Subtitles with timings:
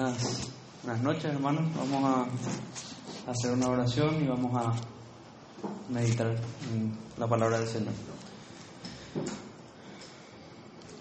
[0.00, 0.50] Buenas,
[0.82, 1.70] buenas noches, hermanos.
[1.76, 4.72] Vamos a hacer una oración y vamos a
[5.92, 6.28] meditar
[6.72, 7.92] en la palabra del Señor.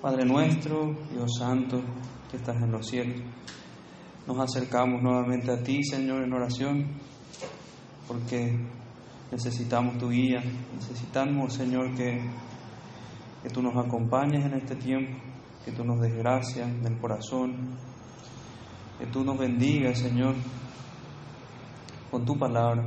[0.02, 1.82] Padre nuestro, Dios Santo,
[2.30, 3.22] que estás en los cielos,
[4.28, 6.86] nos acercamos nuevamente a ti, Señor, en oración,
[8.06, 8.60] porque
[9.32, 10.44] necesitamos tu guía,
[10.76, 12.20] necesitamos, Señor, que,
[13.44, 15.18] que tú nos acompañes en este tiempo,
[15.64, 17.78] que tú nos des gracia del corazón,
[19.00, 20.36] que tú nos bendigas, Señor,
[22.12, 22.86] con tu palabra.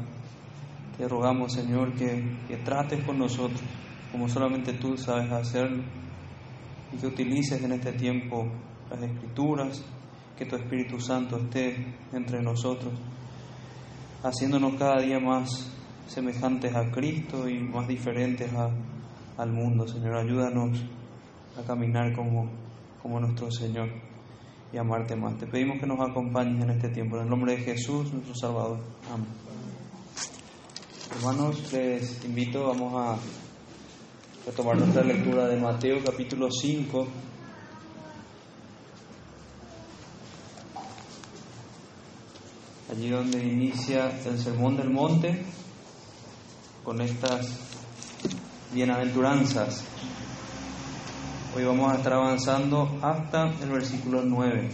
[0.97, 3.62] Te rogamos, Señor, que, que trates con nosotros
[4.12, 5.83] como solamente tú sabes hacerlo
[6.93, 8.47] y que utilices en este tiempo
[8.91, 9.83] las escrituras,
[10.37, 12.92] que tu Espíritu Santo esté entre nosotros,
[14.23, 15.73] haciéndonos cada día más
[16.06, 18.69] semejantes a Cristo y más diferentes a,
[19.39, 19.89] al mundo.
[19.89, 20.84] Señor, ayúdanos
[21.58, 22.51] a caminar como,
[23.03, 23.89] como nuestro Señor
[24.73, 25.39] y amarte más.
[25.39, 27.17] Te pedimos que nos acompañes en este tiempo.
[27.17, 28.79] En el nombre de Jesús, nuestro Salvador.
[29.12, 29.29] Amén.
[31.14, 33.17] Hermanos, les invito, vamos a
[34.47, 37.06] retomar nuestra lectura de Mateo capítulo 5.
[42.91, 45.45] Allí donde inicia el Sermón del Monte
[46.83, 47.59] con estas
[48.73, 49.84] bienaventuranzas.
[51.55, 54.70] Hoy vamos a estar avanzando hasta el versículo 9.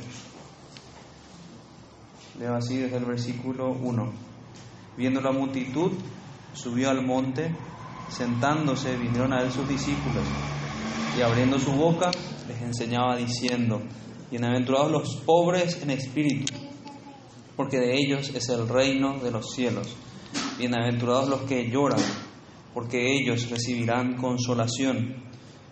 [2.39, 4.13] Leo así desde el versículo 1.
[4.97, 5.91] Viendo la multitud,
[6.53, 7.53] subió al monte,
[8.09, 10.23] sentándose, vinieron a él sus discípulos,
[11.19, 12.13] y abriendo su boca,
[12.47, 13.83] les enseñaba diciendo,
[14.31, 16.55] Bienaventurados los pobres en espíritu,
[17.57, 19.97] porque de ellos es el reino de los cielos.
[20.59, 22.05] Bienaventurados los que lloran,
[22.73, 25.28] porque ellos recibirán consolación.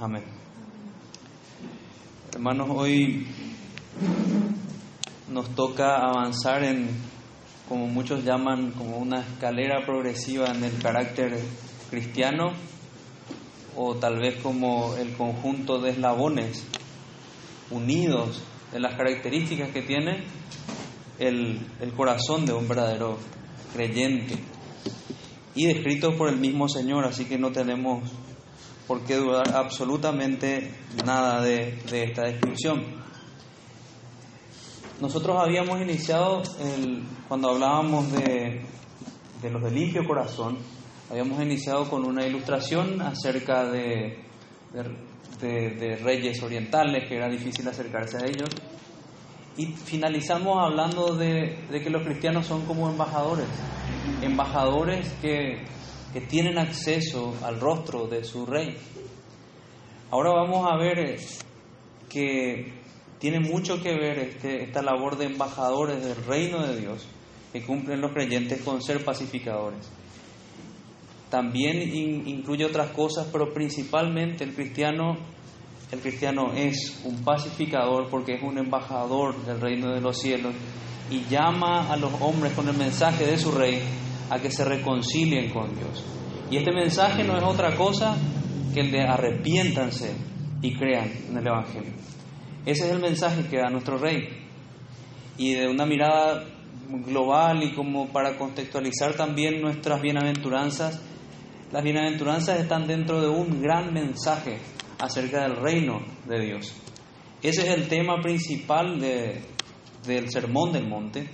[0.00, 0.22] Amén.
[2.32, 3.26] Hermanos, hoy
[5.28, 6.88] nos toca avanzar en,
[7.68, 11.36] como muchos llaman, como una escalera progresiva en el carácter
[11.90, 12.52] cristiano,
[13.74, 16.64] o tal vez como el conjunto de eslabones
[17.72, 20.22] unidos de las características que tiene
[21.18, 23.18] el, el corazón de un verdadero
[23.74, 24.36] creyente
[25.56, 28.08] y descrito por el mismo Señor, así que no tenemos
[28.88, 30.72] por qué dudar absolutamente
[31.04, 32.82] nada de, de esta descripción.
[34.98, 38.62] Nosotros habíamos iniciado, el, cuando hablábamos de,
[39.42, 40.58] de, los de limpio corazón,
[41.10, 44.24] habíamos iniciado con una ilustración acerca de,
[45.40, 48.48] de, de reyes orientales, que era difícil acercarse a ellos,
[49.58, 53.48] y finalizamos hablando de, de, que los cristianos son como embajadores,
[54.22, 55.64] embajadores que,
[56.12, 58.76] que, tienen acceso al rostro de su rey.
[60.10, 61.18] Ahora vamos a ver
[62.08, 62.72] que
[63.18, 67.06] tiene mucho que ver este, esta labor de embajadores del reino de Dios
[67.52, 69.90] que cumplen los creyentes con ser pacificadores.
[71.30, 75.16] También in, incluye otras cosas, pero principalmente el cristiano
[75.90, 80.52] el cristiano es un pacificador porque es un embajador del reino de los cielos
[81.10, 83.82] y llama a los hombres con el mensaje de su rey
[84.30, 86.04] a que se reconcilien con Dios.
[86.50, 88.16] Y este mensaje no es otra cosa
[88.72, 90.12] que el de arrepiéntanse
[90.62, 91.92] y crean en el Evangelio.
[92.64, 94.28] Ese es el mensaje que da nuestro rey.
[95.36, 96.44] Y de una mirada
[96.88, 101.00] global y como para contextualizar también nuestras bienaventuranzas,
[101.70, 104.58] las bienaventuranzas están dentro de un gran mensaje
[104.98, 106.74] acerca del reino de Dios.
[107.42, 109.42] Ese es el tema principal de,
[110.06, 111.28] del Sermón del Monte.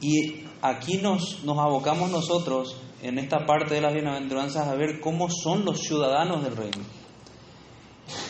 [0.00, 5.28] Y aquí nos, nos abocamos nosotros en esta parte de las bienaventuranzas a ver cómo
[5.30, 6.84] son los ciudadanos del reino.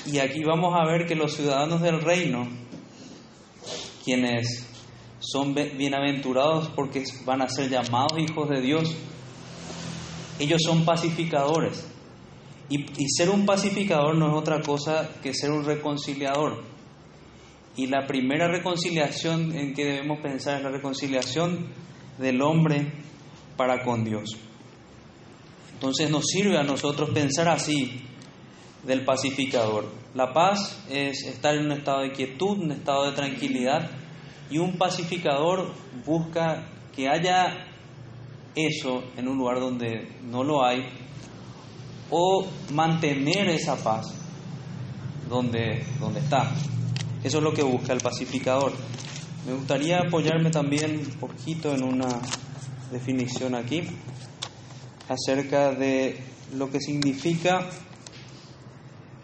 [0.07, 2.49] Y aquí vamos a ver que los ciudadanos del reino,
[4.05, 4.67] quienes
[5.21, 8.95] son bienaventurados porque van a ser llamados hijos de Dios,
[10.39, 11.87] ellos son pacificadores.
[12.71, 16.63] Y, y, ser un pacificador no es otra cosa que ser un reconciliador.
[17.79, 21.69] Y la primera reconciliación en que debemos pensar es la reconciliación
[22.19, 22.93] del hombre
[23.57, 24.37] para con Dios.
[25.75, 28.03] Entonces nos sirve a nosotros pensar así
[28.85, 29.87] del pacificador.
[30.13, 33.89] La paz es estar en un estado de quietud, un estado de tranquilidad,
[34.51, 35.73] y un pacificador
[36.05, 36.67] busca
[36.97, 37.65] que haya
[38.57, 40.85] eso en un lugar donde no lo hay,
[42.11, 44.07] o mantener esa paz
[45.29, 46.51] donde, donde está.
[47.25, 48.73] Eso es lo que busca el pacificador.
[49.47, 52.21] Me gustaría apoyarme también un poquito en una
[52.93, 53.83] definición aquí
[55.09, 56.19] acerca de
[56.55, 57.67] lo que significa,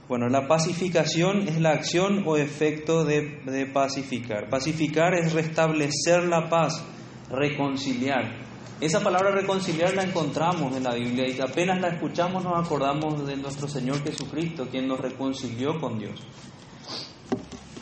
[0.08, 4.48] bueno, la pacificación es la acción o efecto de, de pacificar.
[4.48, 6.84] Pacificar es restablecer la paz,
[7.30, 8.44] reconciliar.
[8.80, 13.36] Esa palabra reconciliar la encontramos en la Biblia y apenas la escuchamos nos acordamos de
[13.36, 16.20] nuestro Señor Jesucristo, quien nos reconcilió con Dios.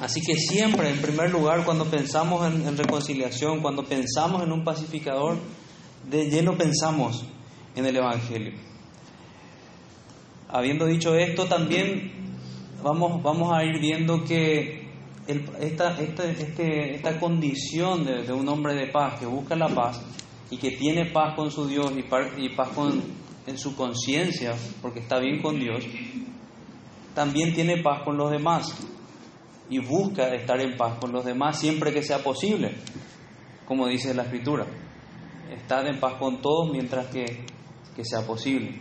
[0.03, 5.39] Así que siempre, en primer lugar, cuando pensamos en, reconciliación, cuando pensamos en un pacificador,
[6.11, 7.25] de lleno pensamos
[7.77, 8.53] en el Evangelio.
[10.49, 12.11] Habiendo dicho esto, también
[12.83, 14.89] vamos, vamos a ir viendo que
[15.61, 20.05] esta, esta, este, esta condición de, un hombre de paz que busca la paz
[20.51, 23.01] y que tiene paz con su Dios y, paz con,
[23.47, 25.85] en su conciencia, porque está bien con Dios,
[27.15, 28.75] también tiene paz con los demás
[29.73, 32.75] y busca estar en paz con los demás siempre que sea posible,
[33.67, 34.67] como dice la Escritura.
[35.51, 37.47] Estar en paz con todos mientras que,
[37.97, 38.79] que sea posible.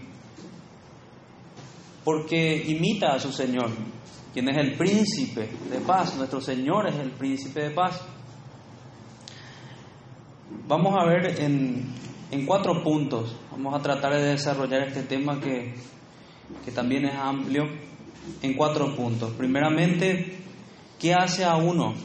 [2.03, 3.69] Porque imita a su Señor,
[4.33, 6.17] quien es el príncipe de paz.
[6.17, 8.01] Nuestro Señor es el príncipe de paz.
[10.67, 15.73] Vamos a ver en, cuatro puntos, vamos a tratar de desarrollar este tema que,
[16.65, 17.63] que también es amplio,
[18.41, 19.31] en cuatro puntos.
[19.37, 20.41] Primeramente,
[21.01, 21.95] ¿qué hace a uno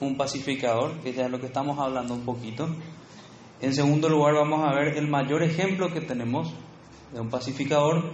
[0.00, 0.98] un pacificador?
[1.02, 2.68] Que ya es lo que estamos hablando un poquito.
[3.60, 6.52] En segundo lugar, vamos a ver el mayor ejemplo que tenemos
[7.12, 8.10] de un pacificador.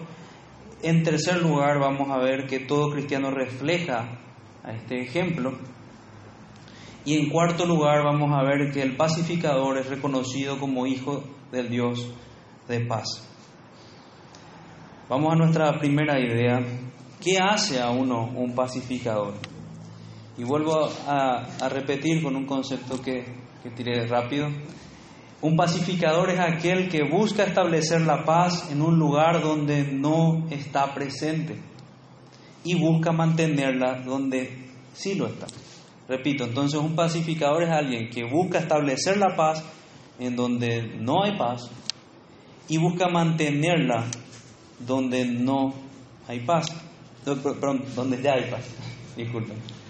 [0.83, 4.19] En tercer lugar, vamos a ver que todo cristiano refleja
[4.63, 5.53] a este ejemplo.
[7.05, 11.71] Y en cuarto lugar vamos a ver que el pacificador es reconocido como hijo del
[11.71, 12.13] Dios
[12.69, 13.27] de paz.
[15.09, 16.61] Vamos a nuestra primera idea.
[17.21, 19.52] ¿Qué hace a uno un pacificador?
[20.39, 23.25] Y vuelvo a, repetir con un concepto que,
[23.63, 24.49] que tiré rápido.
[25.43, 30.95] Un pacificador es aquel que busca establecer la paz en un lugar donde no está
[30.95, 31.57] presente
[32.65, 35.47] y busca mantenerla donde sí lo está.
[36.09, 39.65] Repito, entonces un pacificador es alguien que busca establecer la paz
[40.19, 41.71] en donde no hay paz
[42.69, 44.07] y busca mantenerla
[44.79, 45.75] donde no
[46.29, 46.67] hay paz.
[47.25, 48.65] Perdón, donde ya hay paz.
[49.17, 49.82] Disculpen.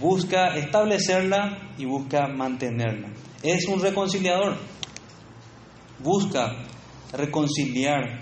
[0.00, 3.08] Busca establecerla y busca mantenerla.
[3.42, 4.56] Es un reconciliador.
[5.98, 6.54] Busca
[7.12, 8.20] reconciliar.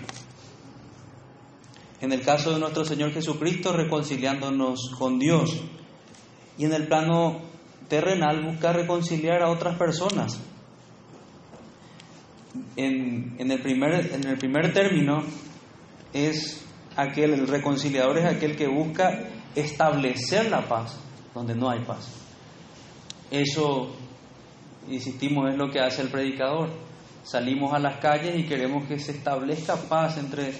[2.01, 5.61] En el caso de nuestro Señor Jesucristo, reconciliándonos con Dios
[6.57, 7.41] y en el plano
[7.87, 10.39] terrenal buscar reconciliar a otras personas.
[12.75, 15.23] En, el primer, en el primer término
[16.13, 16.65] es
[16.95, 20.99] aquel, el reconciliador es aquel que busca establecer la paz
[21.33, 22.07] donde no hay paz.
[23.31, 23.95] Eso,
[24.89, 26.69] insistimos, es lo que hace el predicador.
[27.23, 30.53] Salimos a las calles y queremos que se establezca paz entre,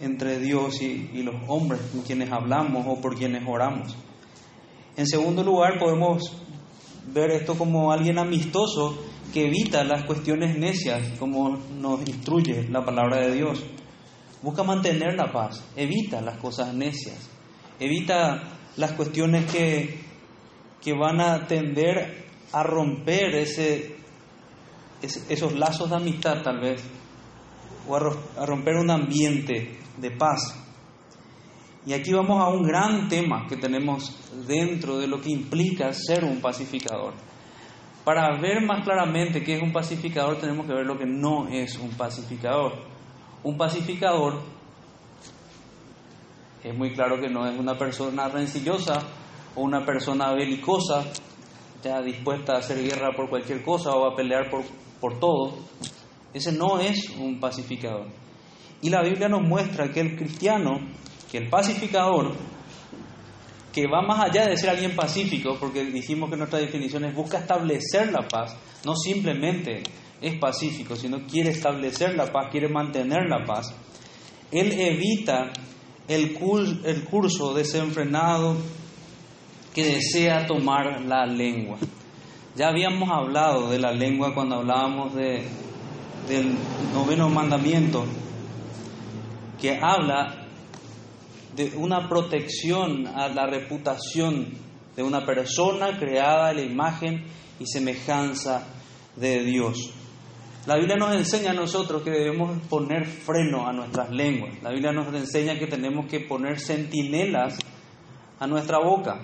[0.00, 3.96] entre Dios y, y los hombres con quienes hablamos o por quienes oramos.
[4.96, 6.36] En segundo lugar, podemos
[7.06, 8.98] ver esto como alguien amistoso
[9.32, 13.62] que evita las cuestiones necias, como nos instruye la palabra de Dios.
[14.42, 17.30] Busca mantener la paz, evita las cosas necias,
[17.78, 18.42] evita
[18.76, 20.00] las cuestiones que,
[20.80, 23.96] que van a tender a romper ese,
[25.00, 26.82] esos lazos de amistad tal vez,
[27.86, 30.56] o a romper un ambiente de paz.
[31.86, 36.24] Y aquí vamos a un gran tema que tenemos dentro de lo que implica ser
[36.24, 37.14] un pacificador.
[38.04, 41.78] Para ver más claramente qué es un pacificador tenemos que ver lo que no es
[41.78, 42.72] un pacificador.
[43.42, 44.40] Un pacificador
[46.62, 49.02] es muy claro que no es una persona rencillosa
[49.54, 51.04] o una persona belicosa,
[51.82, 54.62] ya dispuesta a hacer guerra por cualquier cosa o a pelear por,
[55.00, 55.54] por todo.
[56.32, 58.06] Ese no es un pacificador.
[58.82, 60.78] Y la Biblia nos muestra que el cristiano
[61.30, 62.32] que el pacificador,
[63.72, 67.38] que va más allá de ser alguien pacífico, porque dijimos que nuestra definición es busca
[67.38, 69.82] establecer la paz, no simplemente
[70.20, 73.72] es pacífico, sino quiere establecer la paz, quiere mantener la paz,
[74.50, 75.52] él evita
[76.08, 78.56] el, curso desenfrenado
[79.80, 81.78] que desea tomar la lengua.
[82.54, 85.42] Ya habíamos hablado de la lengua cuando hablábamos de,
[86.28, 86.54] del
[86.92, 88.04] noveno mandamiento,
[89.58, 90.46] que habla
[91.56, 94.48] de una protección a la reputación
[94.96, 97.24] de una persona creada a la imagen
[97.58, 98.66] y semejanza
[99.16, 99.94] de Dios.
[100.66, 104.62] La Biblia nos enseña a nosotros que debemos poner freno a nuestras lenguas.
[104.62, 107.58] La Biblia nos enseña que tenemos que poner centinelas
[108.38, 109.20] a nuestra boca,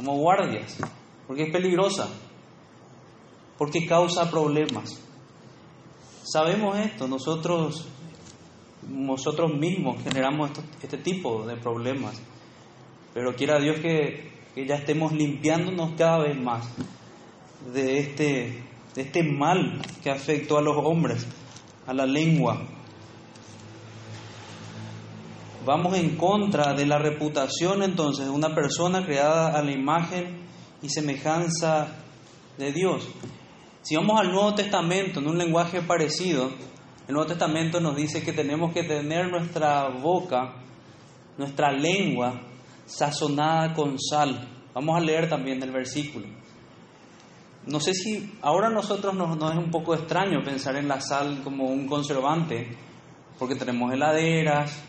[0.00, 0.78] como guardias,
[1.26, 2.08] porque es peligrosa,
[3.58, 4.98] porque causa problemas.
[6.22, 7.86] Sabemos esto, nosotros,
[8.88, 10.52] nosotros mismos generamos
[10.82, 12.18] este tipo de problemas,
[13.12, 14.30] pero quiera Dios que,
[14.66, 16.66] ya estemos limpiándonos cada vez más
[17.74, 18.64] de este
[18.94, 21.26] de este mal que afectó a los hombres,
[21.86, 22.62] a la lengua.
[25.64, 30.46] Vamos en contra de la reputación entonces de una persona creada a la imagen
[30.82, 31.88] y semejanza
[32.56, 33.08] de Dios.
[33.82, 36.50] Si vamos al Nuevo Testamento en un lenguaje parecido,
[37.06, 40.54] el Nuevo Testamento nos dice que tenemos que tener nuestra boca,
[41.36, 42.40] nuestra lengua
[42.86, 44.48] sazonada con sal.
[44.74, 46.26] Vamos a leer también el versículo
[47.66, 51.40] no sé si ahora a nosotros nos, es un poco extraño pensar en la sal
[51.44, 52.76] como un conservante,
[53.38, 54.82] porque tenemos heladeras,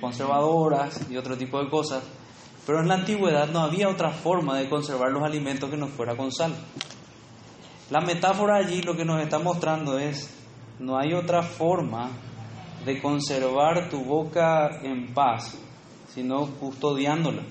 [0.00, 2.02] conservadoras y otro tipo de cosas,
[2.66, 6.16] pero en la antigüedad no había otra forma de conservar los alimentos que no fuera
[6.16, 6.54] con sal.
[7.90, 10.34] La metáfora allí lo que nos está mostrando es,
[10.78, 12.10] no hay otra forma
[12.84, 15.58] de conservar tu boca en paz,
[16.14, 17.42] sino custodiándola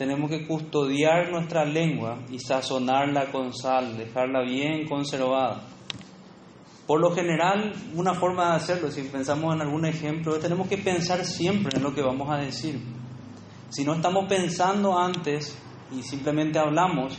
[0.00, 5.60] tenemos que custodiar nuestra lengua y sazonarla con sal, dejarla bien conservada.
[6.90, 10.76] Por lo general, una forma de hacerlo, si pensamos en algún ejemplo, es tenemos que
[10.76, 12.82] pensar siempre en lo que vamos a decir.
[13.68, 15.56] Si no estamos pensando antes
[15.96, 17.16] y simplemente hablamos,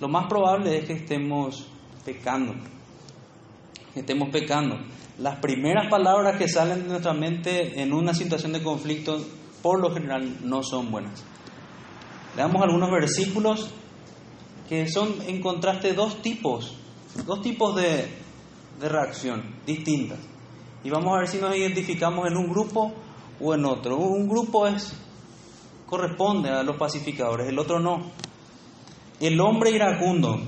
[0.00, 1.68] lo más probable es que estemos
[2.06, 2.54] pecando.
[3.92, 4.78] Que estemos pecando.
[5.18, 9.22] Las primeras palabras que salen de nuestra mente en una situación de conflicto,
[9.60, 11.22] por lo general, no son buenas.
[12.34, 13.74] Leamos algunos versículos
[14.70, 16.78] que son en contraste dos tipos,
[17.26, 18.22] dos tipos de,
[18.80, 20.18] de reacción distintas.
[20.84, 22.92] Y vamos a ver si nos identificamos en un grupo
[23.40, 23.96] o en otro.
[23.96, 24.94] Un grupo es
[25.86, 28.10] corresponde a los pacificadores, el otro no.
[29.20, 30.40] El hombre iracundo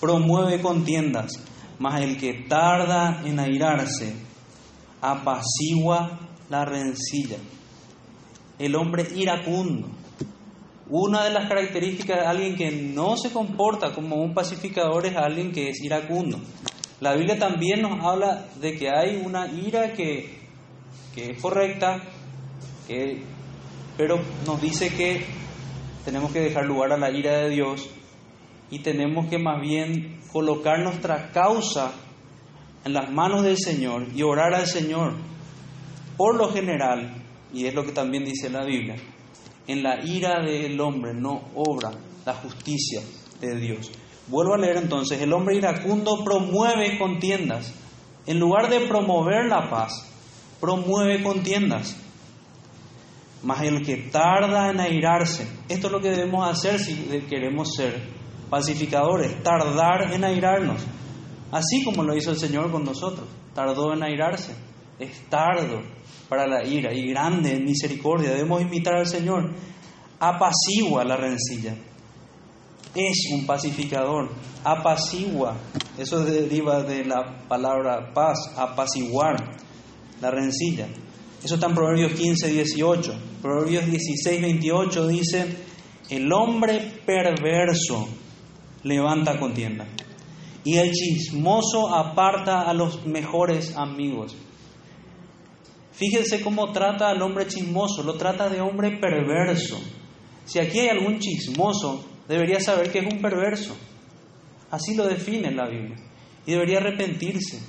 [0.00, 1.32] promueve contiendas,
[1.78, 4.14] mas el que tarda en airarse
[5.00, 7.36] apacigua la rencilla.
[8.58, 9.88] El hombre iracundo
[10.90, 15.52] una de las características de alguien que no se comporta como un pacificador es alguien
[15.52, 16.40] que es iracundo.
[17.00, 20.38] La Biblia también nos habla de que hay una ira que,
[21.16, 22.02] es correcta,
[23.96, 25.24] pero nos dice que
[26.04, 27.88] tenemos que dejar lugar a la ira de Dios
[28.70, 31.92] y tenemos que más bien colocar nuestra causa
[32.84, 35.14] en las manos del Señor y orar al Señor.
[36.18, 38.96] Por lo general, y es lo que también dice la Biblia,
[39.66, 41.92] en la ira del hombre no obra
[42.26, 43.00] la justicia
[43.40, 43.90] de Dios.
[44.28, 47.72] Vuelvo a leer entonces, el hombre iracundo promueve contiendas.
[48.26, 50.06] En lugar de promover la paz,
[50.60, 51.96] promueve contiendas.
[53.42, 56.94] Mas el que tarda en airarse, esto es lo que debemos hacer si
[57.28, 58.00] queremos ser
[58.50, 60.82] pacificadores, tardar en airarnos.
[61.50, 64.54] Así como lo hizo el Señor con nosotros, tardó en airarse,
[64.98, 65.80] es tardo,
[66.30, 68.30] para la ira y grande en misericordia.
[68.30, 69.50] Debemos imitar al Señor.
[70.20, 71.74] Apacigua la rencilla.
[72.94, 74.30] Es un pacificador.
[74.64, 75.56] Apacigua.
[75.96, 79.36] Eso deriva de la palabra paz, apaciguar
[80.20, 80.88] la rencilla.
[81.42, 83.14] Eso está en Proverbios 15, 18.
[83.40, 85.56] Proverbios 16, 28 dice,
[86.10, 88.08] el hombre perverso
[88.82, 89.86] levanta contienda
[90.64, 94.36] y el chismoso aparta a los mejores amigos.
[95.92, 99.78] Fíjense cómo trata al hombre chismoso, lo trata de hombre perverso.
[100.44, 103.76] Si aquí hay algún chismoso, debería saber que es un perverso.
[104.70, 105.96] Así lo define la Biblia.
[106.46, 107.60] Y debería arrepentirse,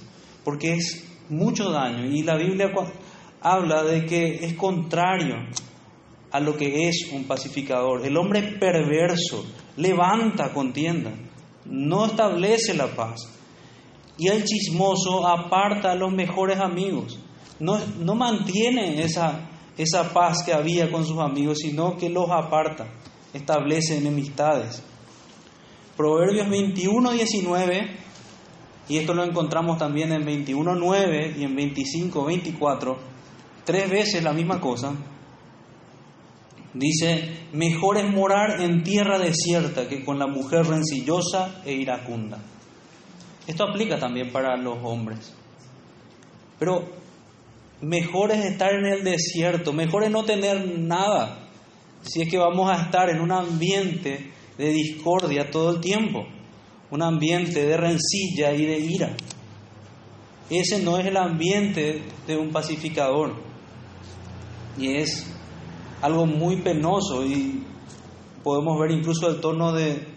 [0.43, 2.05] porque es mucho daño.
[2.05, 2.71] Y la Biblia
[3.41, 5.35] habla de que es contrario
[6.31, 8.05] a lo que es un pacificador.
[8.05, 9.45] El hombre perverso
[9.77, 11.11] levanta contienda,
[11.65, 13.19] no establece la paz.
[14.17, 17.19] Y el chismoso aparta a los mejores amigos
[17.61, 22.87] no, mantiene esa, esa paz que había con sus amigos, sino que los aparta,
[23.33, 24.83] establece enemistades.
[25.97, 27.97] Proverbios 21, 19,
[28.89, 32.97] y esto lo encontramos también en 21, 9 y en 25, 24,
[33.63, 34.93] tres veces la misma cosa.
[36.73, 42.39] Dice, mejor es morar en tierra desierta que con la mujer rencillosa e iracunda.
[43.45, 45.35] Esto aplica también para los hombres.
[46.57, 46.89] Pero
[47.81, 51.49] mejor es estar en el desierto, mejor es no tener nada,
[52.01, 56.25] si es que vamos a estar en un ambiente de discordia todo el tiempo,
[56.89, 59.15] un ambiente de rencilla y de ira.
[60.49, 63.35] Ese no es el ambiente de un pacificador.
[64.77, 65.25] Y es
[66.01, 67.63] algo muy penoso y
[68.43, 70.07] podemos ver incluso el tono de,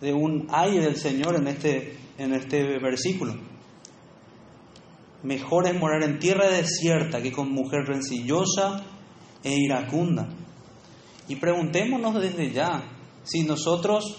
[0.00, 3.34] de un ay del Señor en este, en este versículo.
[5.22, 8.82] Mejor es morar en tierra desierta que con mujer rencillosa
[9.42, 10.28] e iracunda.
[11.30, 12.82] Y preguntémonos desde ya
[13.22, 14.16] si nosotros,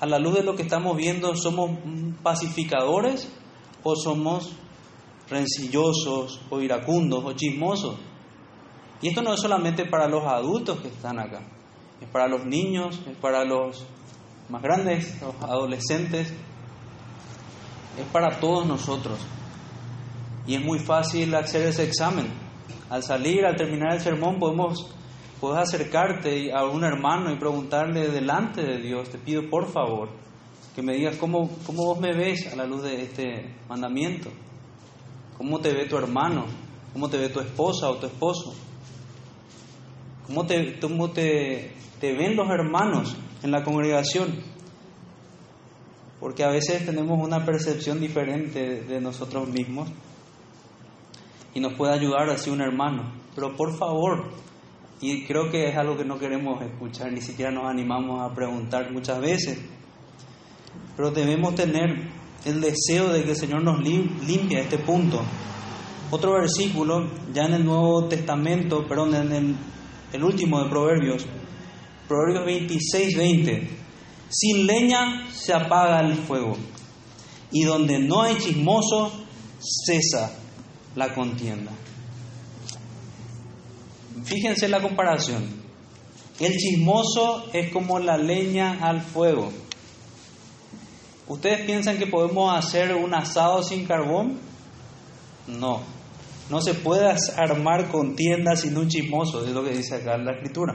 [0.00, 1.70] a la luz de lo que estamos viendo, somos
[2.20, 3.32] pacificadores
[3.84, 4.50] o somos
[5.30, 7.96] rencillosos o iracundos o chismosos.
[9.00, 11.42] Y esto no es solamente para los adultos que están acá,
[12.00, 13.86] es para los niños, es para los
[14.48, 16.34] más grandes, los adolescentes,
[17.96, 19.20] es para todos nosotros.
[20.48, 22.26] Y es muy fácil hacer ese examen.
[22.90, 24.92] Al salir, al terminar el sermón, podemos
[25.42, 30.08] puedes acercarte a un hermano y preguntarle delante de Dios, te pido por favor
[30.72, 34.30] que me digas cómo, cómo vos me ves a la luz de este mandamiento,
[35.36, 36.44] cómo te ve tu hermano,
[36.92, 38.54] cómo te ve tu esposa o tu esposo,
[40.28, 44.44] cómo te, cómo te, te ven los hermanos en la congregación,
[46.20, 49.88] porque a veces tenemos una percepción diferente de nosotros mismos
[51.52, 53.12] y nos puede ayudar así un hermano.
[53.34, 54.30] Pero por favor,
[55.02, 58.92] y creo que es algo que no queremos escuchar, ni siquiera nos animamos a preguntar
[58.92, 59.58] muchas veces.
[60.96, 62.08] Pero debemos tener
[62.44, 65.20] el deseo de que el Señor nos limpie este punto.
[66.12, 69.56] Otro versículo, ya en el Nuevo Testamento, perdón, en el,
[70.12, 71.26] el último de Proverbios,
[72.06, 73.70] Proverbios 26, 20.
[74.28, 76.56] Sin leña se apaga el fuego,
[77.50, 79.10] y donde no hay chismoso,
[79.58, 80.38] cesa
[80.94, 81.72] la contienda.
[84.24, 85.44] Fíjense la comparación.
[86.38, 89.52] El chismoso es como la leña al fuego.
[91.28, 94.38] ¿Ustedes piensan que podemos hacer un asado sin carbón?
[95.46, 95.80] No.
[96.50, 100.32] No se puede armar contienda sin un chismoso, es lo que dice acá en la
[100.32, 100.74] escritura.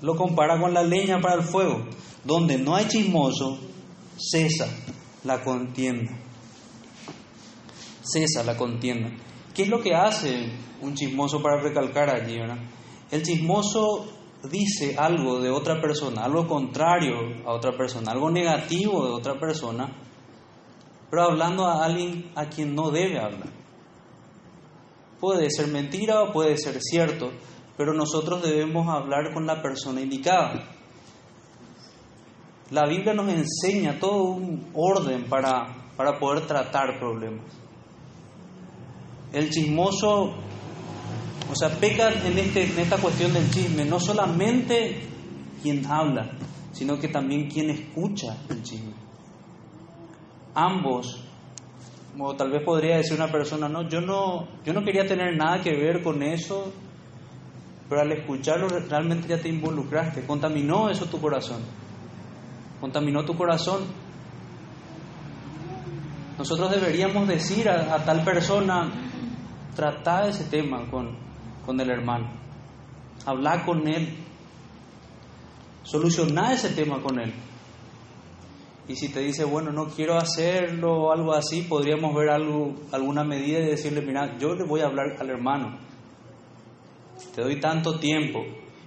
[0.00, 1.84] Lo compara con la leña para el fuego.
[2.24, 3.58] Donde no hay chismoso,
[4.16, 4.68] cesa
[5.24, 6.12] la contienda.
[8.02, 9.10] Cesa la contienda.
[9.56, 12.38] ¿Qué es lo que hace un chismoso para recalcar allí?
[12.38, 12.58] ¿verdad?
[13.10, 14.06] El chismoso
[14.50, 17.14] dice algo de otra persona, algo contrario
[17.46, 19.96] a otra persona, algo negativo de otra persona,
[21.08, 23.48] pero hablando a alguien a quien no debe hablar.
[25.18, 27.30] Puede ser mentira o puede ser cierto,
[27.78, 30.68] pero nosotros debemos hablar con la persona indicada.
[32.72, 37.65] La Biblia nos enseña todo un orden para, para poder tratar problemas.
[39.32, 40.34] El chismoso,
[41.50, 45.00] o sea, peca en, este, en esta cuestión del chisme, no solamente
[45.62, 46.30] quien habla,
[46.72, 48.92] sino que también quien escucha el chisme.
[50.54, 51.24] Ambos,
[52.12, 55.60] como tal vez podría decir una persona, no, yo no, yo no quería tener nada
[55.60, 56.72] que ver con eso,
[57.88, 61.62] pero al escucharlo realmente ya te involucraste, contaminó eso tu corazón,
[62.80, 63.82] contaminó tu corazón.
[66.38, 69.05] Nosotros deberíamos decir a tal persona,
[69.76, 71.16] tratar ese tema con,
[71.64, 72.28] con el hermano,
[73.24, 74.16] hablar con él,
[75.84, 77.32] solucionar ese tema con él.
[78.88, 83.24] Y si te dice, bueno, no quiero hacerlo o algo así, podríamos ver algo, alguna
[83.24, 85.78] medida y decirle, mira, yo le voy a hablar al hermano,
[87.34, 88.40] te doy tanto tiempo,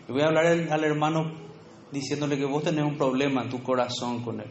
[0.07, 1.49] le voy a hablar al hermano
[1.91, 4.49] diciéndole que vos tenés un problema en tu corazón con él.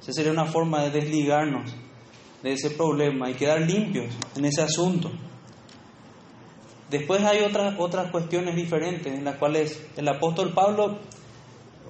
[0.00, 1.74] Esa sería una forma de desligarnos
[2.42, 5.10] de ese problema y quedar limpios en ese asunto.
[6.92, 10.98] Después hay otras, otras cuestiones diferentes en las cuales el apóstol Pablo,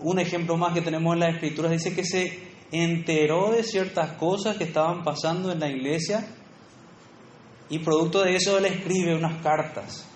[0.01, 4.57] un ejemplo más que tenemos en las escrituras, dice que se enteró de ciertas cosas
[4.57, 6.25] que estaban pasando en la iglesia
[7.69, 10.07] y producto de eso él escribe unas cartas.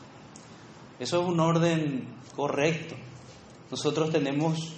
[1.01, 2.95] Eso es un orden correcto.
[3.69, 4.73] Nosotros tenemos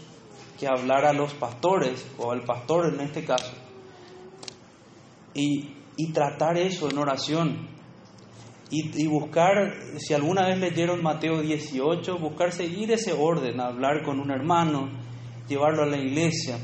[0.59, 3.53] que hablar a los pastores, o al pastor en este caso,
[5.35, 7.78] y, y tratar eso en oración.
[8.71, 14.31] Y, buscar, si alguna vez leyeron Mateo 18, buscar seguir ese orden, hablar con un
[14.31, 14.91] hermano,
[15.49, 16.59] llevarlo a la iglesia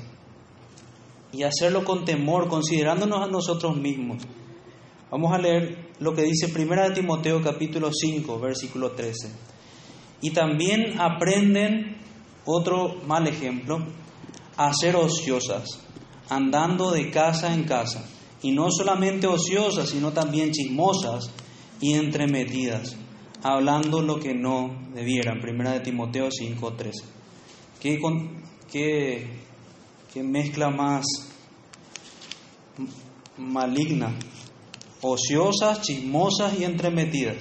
[1.32, 4.22] y hacerlo con temor, considerándonos a nosotros mismos.
[5.10, 9.32] Vamos a leer lo que dice 1 Timoteo capítulo 5, versículo 13.
[10.20, 11.96] Y también aprenden
[12.44, 13.78] otro mal ejemplo,
[14.56, 15.80] a ser ociosas,
[16.28, 18.06] andando de casa en casa,
[18.42, 21.30] y no solamente ociosas, sino también chismosas,
[21.80, 22.96] y entremetidas,
[23.42, 25.40] hablando lo que no debieran.
[25.40, 26.92] Primera de Timoteo 5:13.
[27.80, 28.00] ¿Qué,
[28.70, 29.26] qué,
[30.12, 31.04] qué mezcla más
[33.36, 34.14] maligna?
[35.02, 37.36] Ociosas, chismosas y entremetidas.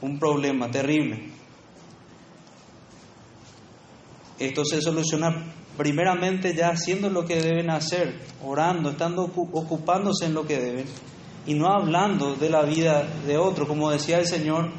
[0.00, 1.30] Un problema terrible.
[4.38, 10.46] Esto se soluciona primeramente ya haciendo lo que deben hacer, orando, estando ocupándose en lo
[10.46, 10.86] que deben
[11.46, 13.66] y no hablando de la vida de otro.
[13.66, 14.70] Como decía el Señor,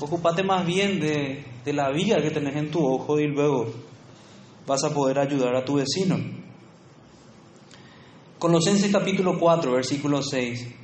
[0.00, 3.72] ocúpate más bien de, de la vida que tenés en tu ojo y luego
[4.66, 6.16] vas a poder ayudar a tu vecino.
[8.38, 10.74] Colosenses capítulo 4, versículo 6.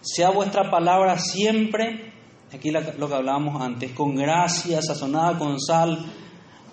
[0.00, 2.12] Sea vuestra palabra siempre,
[2.52, 6.04] aquí lo que hablábamos antes, con gracia, sazonada con sal,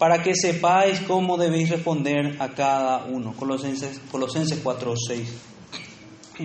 [0.04, 3.34] para que sepáis cómo debéis responder a cada uno.
[3.40, 5.34] Colosenses, Colosenses 4, 6.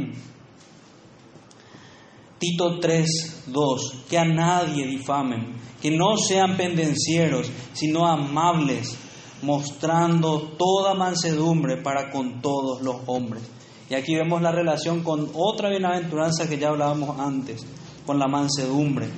[2.39, 4.05] Tito 3, 2.
[4.09, 8.97] Que a nadie difamen, que no sean pendencieros, sino amables,
[9.43, 13.43] mostrando toda mansedumbre para con todos los hombres.
[13.91, 17.67] Y aquí vemos la relación con otra bienaventuranza que ya hablábamos antes,
[18.07, 19.09] con la mansedumbre.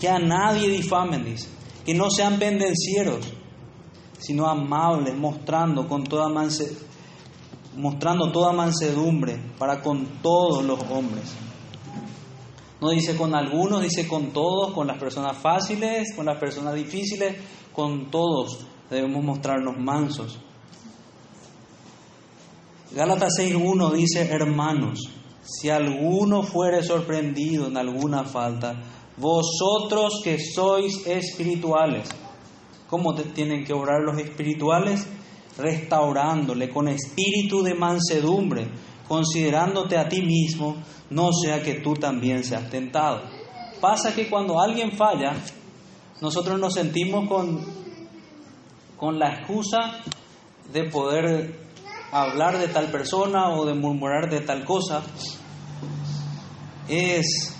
[0.00, 1.48] Que a nadie difamen, dice.
[1.84, 3.33] Que no sean pendencieros,
[4.24, 6.28] sino amables, mostrando, con toda
[7.76, 11.34] mostrando toda mansedumbre para con todos los hombres.
[12.80, 17.36] No dice con algunos, dice con todos, con las personas fáciles, con las personas difíciles,
[17.72, 20.38] con todos debemos mostrarnos mansos.
[22.92, 25.00] Gálatas 6.1 dice, hermanos,
[25.42, 28.80] si alguno fuere sorprendido en alguna falta,
[29.16, 32.08] vosotros que sois espirituales,
[32.94, 35.04] ¿Cómo tienen que orar los espirituales?
[35.58, 38.68] Restaurándole con espíritu de mansedumbre,
[39.08, 40.76] considerándote a ti mismo,
[41.10, 43.22] no sea que tú también seas tentado.
[43.80, 45.34] Pasa que cuando alguien falla,
[46.20, 47.66] nosotros nos sentimos con,
[48.96, 49.98] con la excusa
[50.72, 51.66] de poder
[52.12, 55.02] hablar de tal persona o de murmurar de tal cosa.
[56.88, 57.56] Es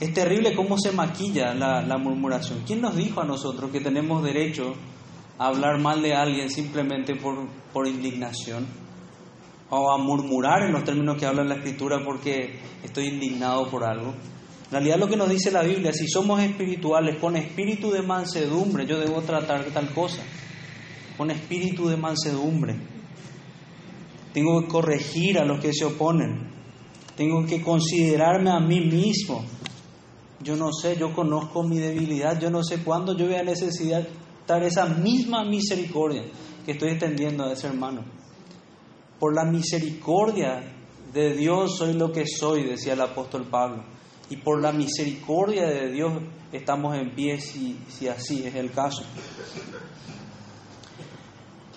[0.00, 2.62] es terrible cómo se maquilla la, murmuración.
[2.66, 4.74] ¿Quién nos dijo a nosotros que tenemos derecho
[5.36, 8.66] a hablar mal de alguien simplemente por, indignación?
[9.68, 14.14] O a murmurar en los términos que habla la Escritura porque estoy indignado por algo.
[14.64, 18.86] En realidad lo que nos dice la Biblia, si somos espirituales, con espíritu de mansedumbre,
[18.86, 20.22] yo debo tratar tal cosa.
[21.18, 22.76] Con espíritu de mansedumbre.
[24.32, 26.48] Tengo que corregir a los que se oponen.
[27.16, 29.44] Tengo que considerarme a mí mismo
[30.42, 34.06] yo no sé, yo conozco mi debilidad, yo no sé cuándo yo voy a necesitar
[34.62, 36.24] esa misma misericordia
[36.64, 38.04] que estoy extendiendo a ese hermano.
[39.18, 40.74] Por la misericordia
[41.12, 43.84] de Dios soy lo que soy, decía el apóstol Pablo.
[44.30, 46.12] Y por la misericordia de Dios
[46.52, 49.02] estamos en pie si, si así es el caso.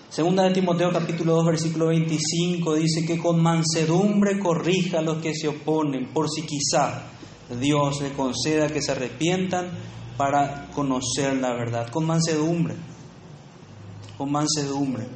[0.08, 5.34] Segunda de Timoteo capítulo 2 versículo 25 dice que con mansedumbre corrija a los que
[5.34, 7.10] se oponen, por si quizá
[7.50, 9.70] Dios le conceda que se arrepientan
[10.16, 12.74] para conocer la verdad, con mansedumbre,
[14.16, 15.06] con mansedumbre.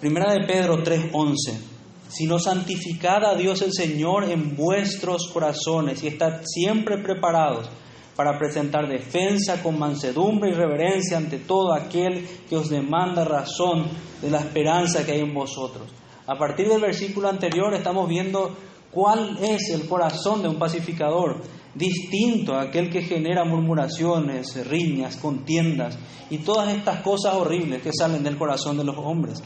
[0.00, 1.60] Primera de Pedro 3:11,
[2.08, 7.68] sino santificad a Dios el Señor en vuestros corazones y estad siempre preparados
[8.16, 13.88] para presentar defensa con mansedumbre y reverencia ante todo aquel que os demanda razón
[14.20, 15.88] de la esperanza que hay en vosotros.
[16.26, 18.56] A partir del versículo anterior estamos viendo
[18.90, 21.42] ¿Cuál es el corazón de un pacificador?
[21.74, 25.96] Distinto a aquel que genera murmuraciones, riñas, contiendas
[26.28, 29.40] y todas estas cosas horribles que salen del corazón de los hombres.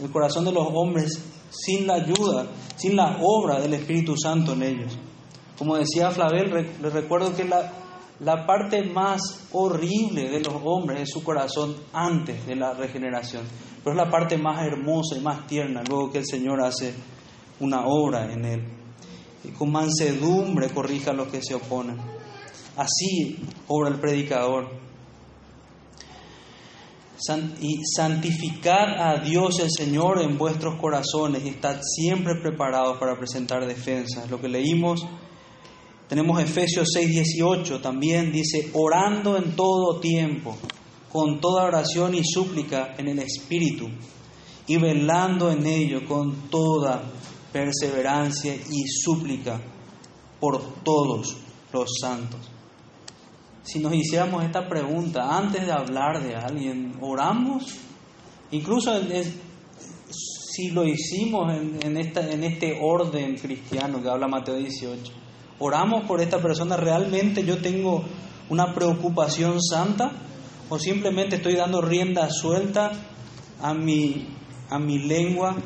[0.00, 4.62] El corazón de los hombres sin la ayuda, sin la obra del Espíritu Santo en
[4.62, 4.98] ellos.
[5.58, 7.72] Como decía Flavel, les recuerdo que la,
[8.20, 13.42] la parte más horrible de los hombres es su corazón antes de la regeneración,
[13.84, 16.94] pero es la parte más hermosa y más tierna luego que el Señor hace
[17.60, 18.62] una obra en él.
[19.44, 21.96] Y con mansedumbre corrija a los que se oponen.
[22.76, 23.38] Así
[23.68, 24.86] obra el predicador.
[27.60, 33.66] Y santificad a Dios el Señor en vuestros corazones y estad siempre preparados para presentar
[33.66, 34.30] defensas.
[34.30, 35.06] Lo que leímos,
[36.08, 40.56] tenemos Efesios 6, 18, también dice, orando en todo tiempo,
[41.10, 43.88] con toda oración y súplica en el Espíritu,
[44.66, 47.02] y velando en ello con toda
[47.52, 49.60] perseverancia y súplica
[50.40, 51.36] por todos
[51.72, 52.40] los santos.
[53.62, 57.64] Si nos hiciéramos esta pregunta antes de hablar de alguien, ¿oramos?
[58.52, 58.92] Incluso
[60.08, 65.12] si lo hicimos en, esta, en este orden cristiano que habla Mateo 18.
[65.58, 66.76] ¿Oramos por esta persona?
[66.76, 68.04] ¿Realmente yo tengo
[68.48, 70.12] una preocupación santa?
[70.68, 72.92] ¿O simplemente estoy dando rienda suelta
[73.60, 74.28] a mi,
[74.70, 75.56] a mi lengua?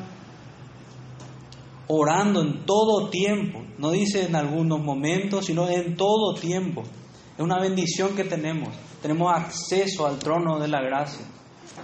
[1.93, 3.65] Orando en todo tiempo.
[3.79, 6.85] No dice en algunos momentos, sino en todo tiempo.
[7.37, 8.69] Es una bendición que tenemos.
[9.03, 11.27] Tenemos acceso al trono de la gracia.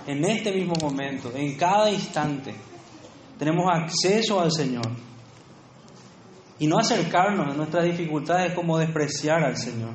[0.06, 2.54] En este mismo momento, en cada instante,
[3.36, 4.86] tenemos acceso al Señor.
[6.60, 9.90] Y no acercarnos a nuestras dificultades como despreciar al Señor.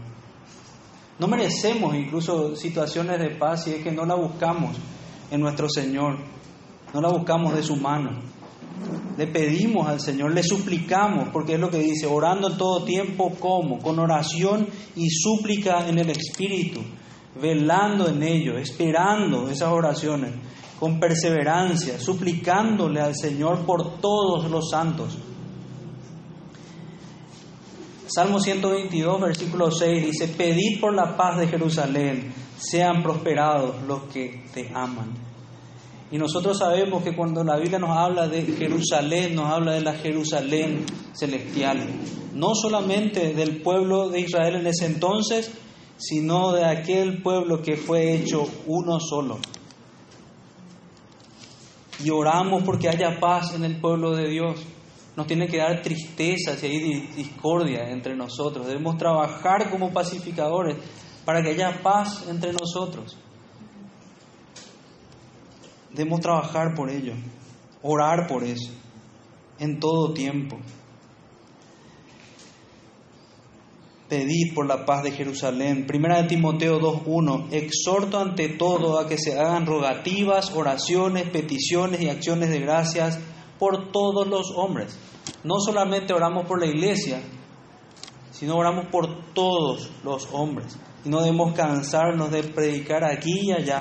[1.19, 4.75] No merecemos incluso situaciones de paz si es que no la buscamos
[5.29, 6.17] en nuestro Señor,
[6.93, 8.09] no la buscamos de su mano.
[9.17, 13.33] Le pedimos al Señor, le suplicamos, porque es lo que dice, orando en todo tiempo,
[13.39, 13.79] ¿cómo?
[13.79, 16.81] Con oración y súplica en el Espíritu,
[17.39, 20.31] velando en ello, esperando esas oraciones,
[20.79, 25.17] con perseverancia, suplicándole al Señor por todos los santos.
[28.07, 34.43] Salmo 122, versículo 6 dice, pedid por la paz de Jerusalén, sean prosperados los que
[34.53, 35.30] te aman.
[36.11, 39.93] Y nosotros sabemos que cuando la Biblia nos habla de Jerusalén, nos habla de la
[39.93, 41.79] Jerusalén celestial,
[42.33, 45.51] no solamente del pueblo de Israel en ese entonces,
[45.95, 49.39] sino de aquel pueblo que fue hecho uno solo.
[52.03, 54.59] Y oramos porque haya paz en el pueblo de Dios.
[55.15, 58.65] Nos tiene que dar tristeza si hay discordia entre nosotros.
[58.65, 60.77] Debemos trabajar como pacificadores
[61.23, 63.17] para que haya paz entre nosotros.
[65.93, 67.13] Debemos trabajar por ello,
[67.81, 68.71] orar por eso,
[69.59, 70.57] en todo tiempo.
[74.07, 75.85] Pedid por la paz de Jerusalén.
[75.87, 77.47] Primera de Timoteo 2.1.
[77.51, 83.19] Exhorto ante todo a que se hagan rogativas, oraciones, peticiones y acciones de gracias
[83.57, 84.97] por todos los hombres.
[85.45, 87.21] No solamente oramos por la iglesia,
[88.31, 90.77] sino oramos por todos los hombres.
[91.05, 93.77] Y no debemos cansarnos de predicar aquí y allá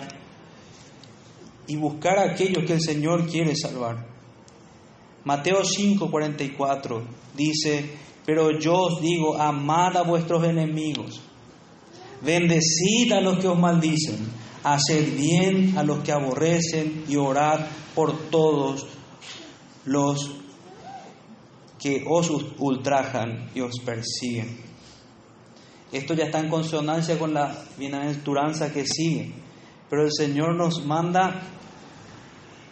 [1.70, 4.04] y buscar a aquellos que el Señor quiere salvar.
[5.24, 7.00] Mateo 5:44
[7.36, 7.92] dice,
[8.26, 11.20] pero yo os digo, amad a vuestros enemigos,
[12.22, 14.18] bendecid a los que os maldicen,
[14.64, 17.60] haced bien a los que aborrecen y orad
[17.94, 18.88] por todos
[19.84, 20.32] los
[21.78, 24.58] que os ultrajan y os persiguen.
[25.92, 29.32] Esto ya está en consonancia con la bienaventuranza que sigue,
[29.88, 31.58] pero el Señor nos manda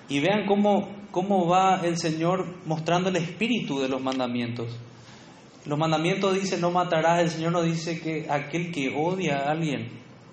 [0.09, 4.79] y vean cómo, cómo va el Señor mostrando el espíritu de los mandamientos.
[5.66, 9.90] Los mandamientos dicen no matarás, el Señor nos dice que aquel que odia a alguien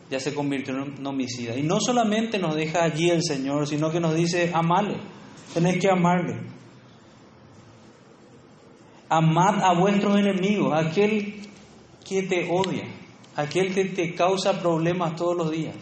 [0.09, 1.57] ya se convirtió en un homicida.
[1.57, 4.97] Y no solamente nos deja allí el Señor, sino que nos dice amale,
[5.53, 6.39] tenés que amarle.
[9.09, 11.41] Amad a vuestros enemigos, aquel
[12.07, 12.85] que te odia,
[13.35, 15.75] aquel que te causa problemas todos los días.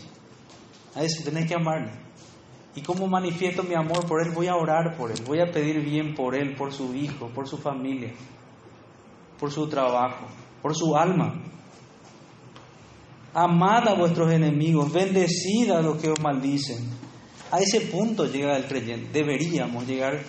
[0.96, 2.03] A eso tenés que amarle.
[2.76, 4.32] ¿Y cómo manifiesto mi amor por Él?
[4.34, 7.48] Voy a orar por Él, voy a pedir bien por Él, por su hijo, por
[7.48, 8.12] su familia,
[9.40, 10.26] por su trabajo,
[10.62, 11.36] por su alma.
[13.36, 16.90] Amad a vuestros enemigos, bendecid a los que os maldicen.
[17.52, 20.24] A ese punto llega el creyente, deberíamos llegar,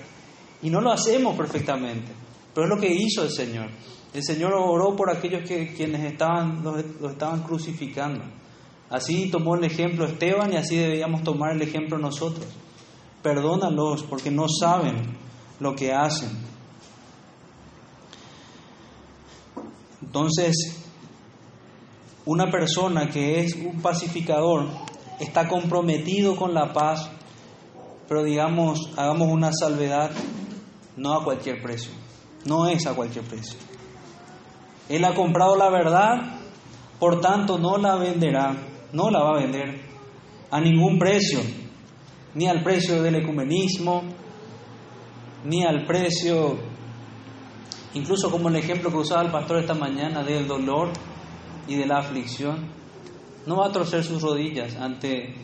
[0.63, 2.13] y no lo hacemos perfectamente,
[2.55, 3.69] pero es lo que hizo el Señor.
[4.13, 8.25] El Señor oró por aquellos que, quienes estaban, los estaban crucificando.
[8.95, 12.47] Así tomó el ejemplo Esteban y así deberíamos tomar el ejemplo nosotros.
[13.25, 15.17] Perdónalos porque no saben
[15.59, 16.31] lo que hacen.
[20.01, 20.81] Entonces,
[22.25, 24.69] una persona que es un pacificador
[25.19, 27.11] está comprometido con la paz,
[28.07, 30.13] pero digamos, hagamos una salvedad,
[30.97, 31.91] no a cualquier precio,
[32.45, 33.59] no es a cualquier precio.
[34.89, 36.39] Él ha comprado la verdad,
[37.01, 38.55] por tanto no la venderá
[38.95, 39.81] no la va a vender
[40.51, 41.41] a ningún precio,
[42.35, 44.03] ni al precio del ecumenismo,
[45.45, 46.57] ni al precio,
[47.95, 50.91] incluso como el ejemplo que usaba el pastor esta mañana del dolor
[51.67, 52.69] y de la aflicción.
[53.47, 55.35] No va a torcer sus rodillas ante,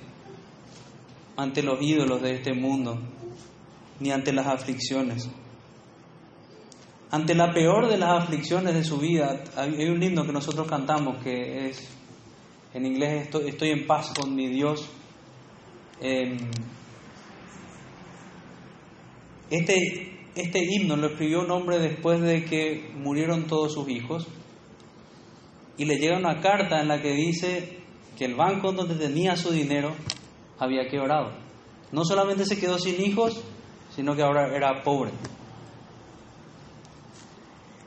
[1.36, 2.98] ante los ídolos de este mundo,
[3.98, 5.28] ni ante las aflicciones.
[7.10, 11.22] Ante la peor de las aflicciones de su vida, hay un himno que nosotros cantamos
[11.22, 11.99] que es
[12.74, 14.88] en inglés estoy, en paz con mi Dios.
[16.00, 16.38] Em,
[19.50, 24.26] este, este himno lo escribió un hombre después de que murieron todos sus hijos
[25.76, 27.78] y le llega una carta en la que dice
[28.16, 29.94] que el banco donde tenía su dinero
[30.58, 31.32] había quebrado.
[31.90, 33.42] No solamente se quedó sin hijos,
[33.96, 35.10] sino que ahora era pobre.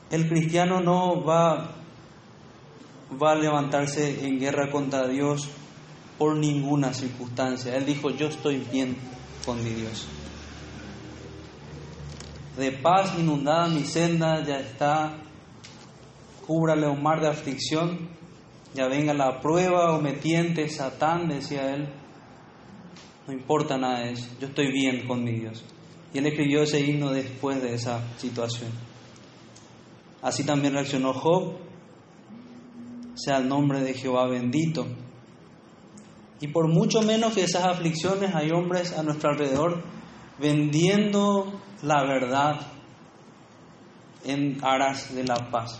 [0.09, 1.82] El cristiano no va,
[3.21, 5.49] va a levantarse en guerra contra Dios
[6.17, 7.75] por ninguna circunstancia.
[7.75, 8.95] Él dijo, yo estoy bien
[9.45, 10.07] con mi Dios.
[12.57, 15.17] De paz inundada mi senda ya está,
[16.45, 18.09] cúbrale un mar de aflicción,
[18.75, 21.89] ya venga la prueba o me tiente Satán, decía él.
[23.27, 25.63] No importa nada de eso, yo estoy bien con mi Dios.
[26.13, 28.69] Y él escribió ese himno después de esa situación.
[30.21, 31.55] Así también reaccionó Job.
[33.15, 34.87] Sea el nombre de Jehová bendito.
[36.41, 39.83] Y por mucho menos que esas aflicciones hay hombres a nuestro alrededor
[40.39, 42.59] vendiendo la verdad
[44.25, 45.79] en aras de la paz.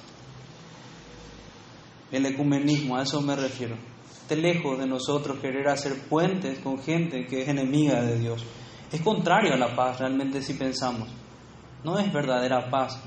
[2.12, 3.76] El ecumenismo, a eso me refiero.
[4.12, 8.46] Esté lejos de nosotros querer hacer puentes con gente que es enemiga de Dios.
[8.91, 11.10] Es contrario a la paz realmente si pensamos.
[11.84, 13.02] No es verdadera paz,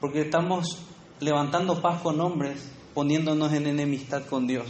[0.00, 0.78] porque estamos
[1.18, 4.66] levantando paz con hombres poniéndonos en enemistad con Dios.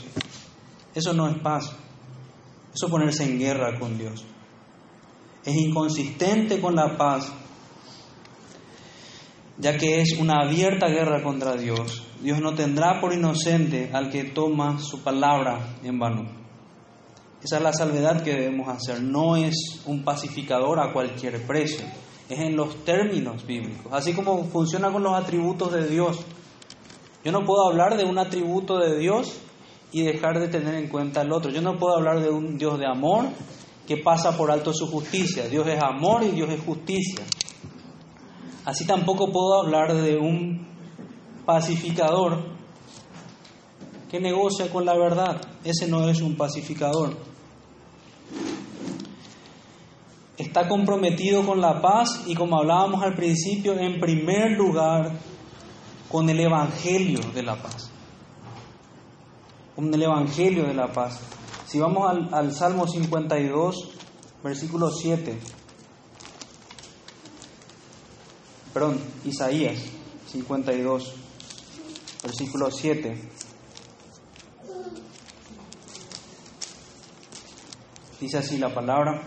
[0.95, 1.73] Eso no es paz.
[2.75, 4.25] Eso es ponerse en guerra con Dios.
[5.45, 7.33] Es inconsistente con la paz,
[9.59, 12.05] ya que es una abierta guerra contra Dios.
[12.23, 16.41] Dios no tendrá por inocente al que toma su palabra en vano.
[17.43, 19.03] Esa es la salvedad que debemos hacer.
[19.03, 21.87] No es un pacificador a cualquier precio.
[22.29, 23.91] Es en los términos bíblicos.
[23.93, 26.19] Así como funciona con los atributos de Dios.
[27.25, 29.41] Yo no puedo hablar de un atributo de Dios
[29.93, 31.51] y dejar de tener en cuenta el otro.
[31.51, 33.27] Yo no puedo hablar de un Dios de amor
[33.87, 35.49] que pasa por alto su justicia.
[35.49, 37.25] Dios es amor y Dios es justicia.
[38.65, 40.67] Así tampoco puedo hablar de un
[41.45, 42.39] pacificador
[44.11, 45.41] que negocia con la verdad.
[45.65, 47.17] Ese no es un pacificador.
[50.37, 55.13] Está comprometido con la paz y como hablábamos al principio, en primer lugar,
[56.11, 57.91] con el Evangelio de la paz
[59.81, 61.19] con el Evangelio de la paz.
[61.67, 63.89] Si vamos al, al Salmo 52,
[64.45, 65.39] versículo 7,
[68.75, 69.79] perdón, Isaías
[70.31, 71.15] 52,
[72.23, 73.31] versículo 7.
[78.21, 79.23] Dice así la palabra,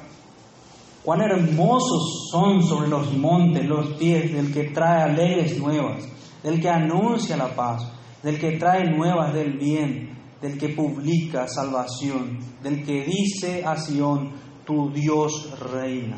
[1.03, 6.03] cuán hermosos son sobre los montes los pies del que trae alegres nuevas,
[6.43, 7.89] del que anuncia la paz,
[8.21, 10.09] del que trae nuevas del bien,
[10.41, 14.31] del que publica salvación, del que dice a Sión,
[14.65, 16.17] tu Dios reina.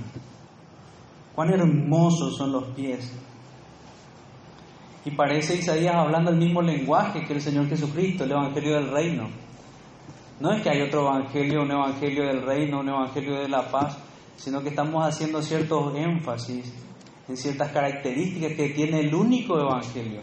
[1.33, 3.11] Cuán hermosos son los pies.
[5.03, 9.29] Y parece Isaías hablando el mismo lenguaje que el Señor Jesucristo, el Evangelio del Reino.
[10.39, 13.97] No es que hay otro Evangelio, un Evangelio del Reino, un Evangelio de la paz,
[14.35, 16.84] sino que estamos haciendo ciertos énfasis
[17.27, 20.21] en ciertas características que tiene el único Evangelio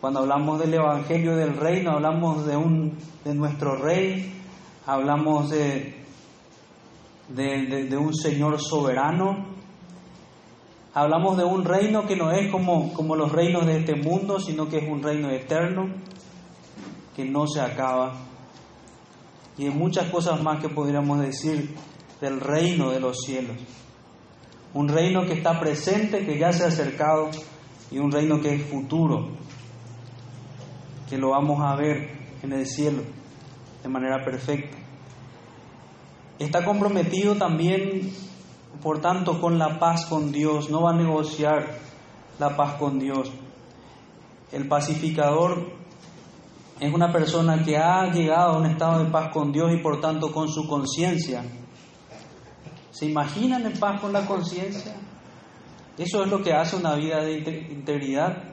[0.00, 4.32] cuando hablamos del Evangelio del Reino, hablamos de, un, de nuestro Rey,
[4.86, 5.94] hablamos de,
[7.28, 9.44] de, un Señor soberano,
[10.94, 14.70] hablamos de un reino que no es como, como los reinos de este mundo, sino
[14.70, 15.90] que es un reino eterno,
[17.14, 18.14] que no se acaba.
[19.58, 21.76] Y de muchas cosas más que podríamos decir
[22.22, 23.58] del reino de los cielos.
[24.72, 27.30] Un reino que está presente, que ya se ha acercado,
[27.90, 29.28] y un reino que es futuro,
[31.08, 32.10] que lo vamos a ver
[32.42, 33.02] en el cielo
[33.82, 34.78] de manera perfecta.
[36.38, 38.12] Está comprometido también,
[38.82, 41.78] por tanto, con la paz con Dios, no va a negociar
[42.38, 43.30] la paz con Dios.
[44.52, 45.72] El pacificador
[46.80, 50.00] es una persona que ha llegado a un estado de paz con Dios y por
[50.00, 51.44] tanto con su conciencia.
[52.90, 54.94] ¿Se imaginan en paz con la conciencia?
[55.96, 57.38] Eso es lo que hace una vida de
[57.70, 58.44] integridad.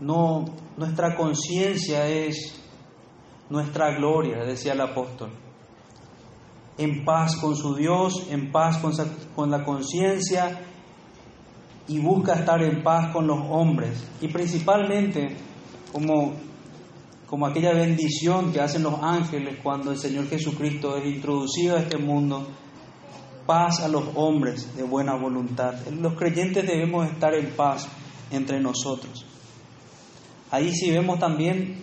[0.00, 0.44] No,
[0.76, 2.60] nuestra conciencia es
[3.48, 5.30] nuestra gloria, decía el apóstol.
[6.78, 8.92] En paz con su Dios, en paz con,
[9.34, 10.60] con la conciencia
[11.88, 14.06] y busca estar en paz con los hombres.
[14.20, 15.36] Y principalmente
[15.92, 16.34] como,
[17.26, 21.98] como aquella bendición que hacen los ángeles cuando el Señor Jesucristo es introducido a este
[21.98, 22.46] mundo,
[23.46, 25.74] paz a los hombres de buena voluntad.
[26.00, 27.88] Los creyentes debemos estar en paz
[28.30, 29.26] entre nosotros.
[30.50, 31.76] Ahí sí vemos también,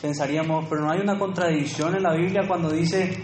[0.00, 3.16] pensaríamos, pero no hay una contradicción en la Biblia cuando dice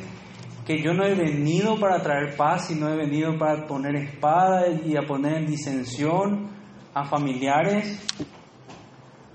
[0.66, 4.96] que yo no he venido para traer paz, sino he venido para poner espada y
[4.96, 6.48] a poner en disensión
[6.94, 8.00] a familiares.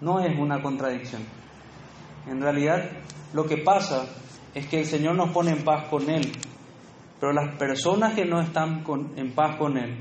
[0.01, 1.44] No es una contradicción.
[2.27, 2.89] En realidad
[3.33, 4.05] lo que pasa
[4.53, 6.31] es que el Señor nos pone en paz con Él,
[7.19, 8.83] Pero las personas que no están
[9.15, 9.97] en paz con Él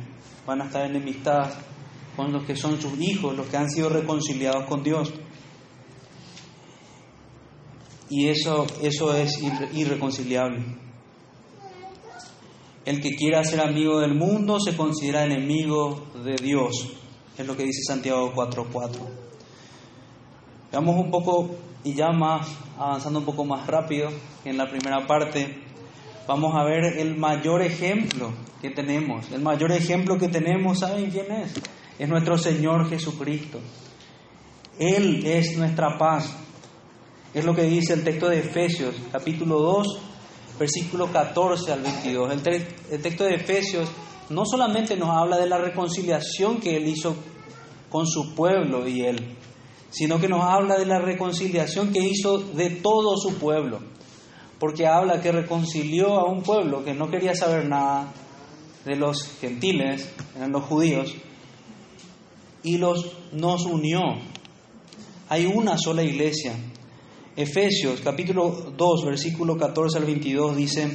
[0.47, 1.57] van a estar enemistadas
[2.17, 5.13] con los que son sus hijos, los que han sido reconciliados con Dios.
[8.11, 10.65] Y eso, eso es irreconciliable.
[12.85, 16.93] El que quiera ser amigo del mundo se considera enemigo de Dios.
[17.37, 19.34] Es lo que dice Santiago 4.4.
[20.75, 21.55] Veamos un poco,
[21.85, 24.09] y ya más, avanzando un poco más rápido
[24.45, 25.63] en la primera parte,
[26.27, 29.31] vamos a ver el mayor ejemplo que tenemos.
[29.31, 31.53] El mayor ejemplo que tenemos, ¿saben quién es?
[31.97, 33.61] Es nuestro Señor Jesucristo.
[34.77, 36.37] Él es nuestra paz.
[37.33, 40.01] Es lo que dice el texto de Efesios, capítulo 2,
[40.59, 42.33] versículo 14 al 22.
[42.33, 43.89] El, el, texto de Efesios
[44.29, 47.15] no solamente nos habla de la reconciliación que Él hizo
[47.91, 49.37] con su pueblo y Él,
[49.95, 53.79] sino que nos habla de la reconciliación que hizo de todo su pueblo.
[54.59, 58.13] Porque habla que reconcilió a un pueblo que no quería saber nada
[58.85, 61.15] de los gentiles, eran los judíos,
[62.65, 64.01] y los nos unió.
[65.29, 66.57] Hay una sola iglesia,
[67.37, 70.89] Efesios capítulo 2, versículo 14 al 22 dice,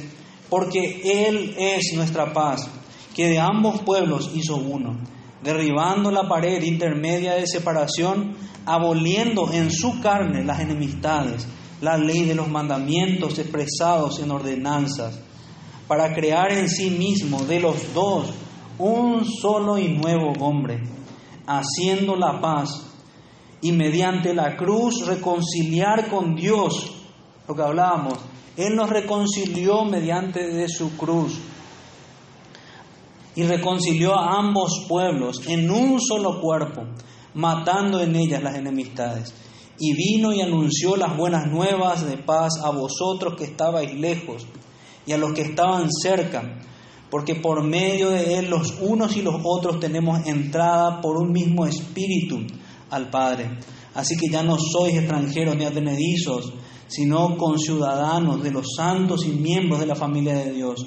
[0.50, 2.68] porque Él es nuestra paz,
[3.14, 4.98] que de ambos pueblos hizo uno,
[5.42, 8.34] derribando la pared intermedia de separación,
[8.66, 11.46] aboliendo en su carne las enemistades,
[11.80, 15.18] la ley de los mandamientos expresados en ordenanzas,
[15.88, 18.32] para crear en sí mismo de los dos
[18.78, 20.82] un solo y nuevo hombre,
[21.46, 22.86] haciendo la paz
[23.62, 26.92] y mediante la cruz reconciliar con Dios,
[27.48, 28.18] lo que hablábamos.
[28.56, 31.40] Él nos reconcilió mediante de su cruz
[33.36, 36.82] y reconcilió a ambos pueblos en un solo cuerpo,
[37.34, 39.34] matando en ellas las enemistades.
[39.78, 44.46] Y vino y anunció las buenas nuevas de paz a vosotros que estabais lejos
[45.06, 46.58] y a los que estaban cerca,
[47.10, 51.66] porque por medio de él los unos y los otros tenemos entrada por un mismo
[51.66, 52.40] espíritu
[52.90, 53.58] al Padre.
[53.94, 56.52] Así que ya no sois extranjeros ni atenedizos,
[56.86, 60.86] sino conciudadanos de los santos y miembros de la familia de Dios,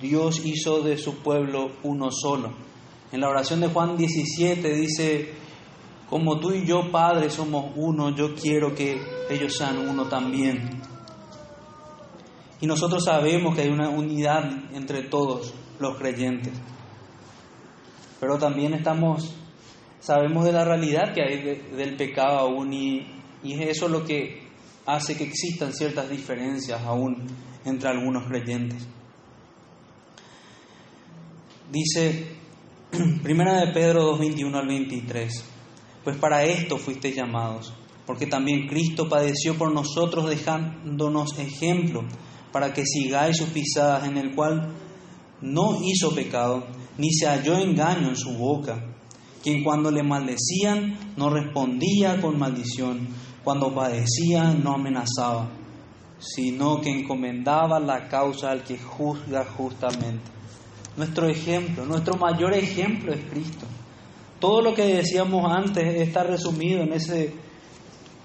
[0.00, 2.52] Dios hizo de su pueblo uno solo.
[3.12, 5.30] En la oración de Juan 17 dice,
[6.10, 10.82] como tú y yo, Padre, somos uno, yo quiero que ellos sean uno también.
[12.60, 16.52] Y nosotros sabemos que hay una unidad entre todos los creyentes.
[18.18, 19.36] Pero también estamos
[20.00, 21.42] sabemos de la realidad que hay
[21.76, 23.06] del pecado aún y,
[23.42, 24.46] y es eso lo que
[24.86, 27.26] hace que existan ciertas diferencias aún
[27.64, 28.86] entre algunos creyentes.
[31.70, 32.36] Dice
[33.22, 35.44] Primera de Pedro 2, 21 al 23,
[36.04, 37.72] pues para esto fuisteis llamados,
[38.06, 42.04] porque también Cristo padeció por nosotros dejándonos ejemplo,
[42.52, 44.74] para que sigáis sus pisadas, en el cual
[45.40, 48.92] no hizo pecado, ni se halló engaño en su boca
[49.46, 53.06] quien cuando le maldecían no respondía con maldición,
[53.44, 55.48] cuando padecía no amenazaba,
[56.18, 60.35] sino que encomendaba la causa al que juzga justamente.
[60.96, 63.66] Nuestro ejemplo, nuestro mayor ejemplo es Cristo.
[64.40, 67.34] Todo lo que decíamos antes está resumido en ese,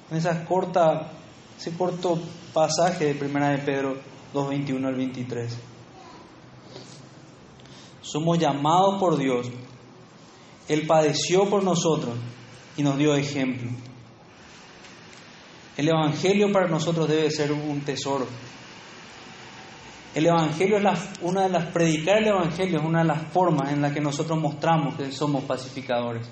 [0.09, 1.11] en esa corta,
[1.57, 2.19] ese corto
[2.53, 3.97] pasaje de 1 de Pedro
[4.33, 5.57] 2.21 al 23.
[8.01, 9.49] Somos llamados por Dios
[10.71, 12.15] él padeció por nosotros
[12.77, 13.69] y nos dio ejemplo.
[15.75, 18.25] El Evangelio para nosotros debe ser un tesoro.
[20.13, 20.83] El Evangelio es
[21.21, 24.37] una de las, predicar el Evangelio es una de las formas en las que nosotros
[24.37, 26.29] mostramos que somos pacificadores.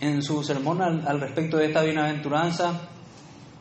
[0.00, 2.88] En su sermón al, respecto de esta bienaventuranza,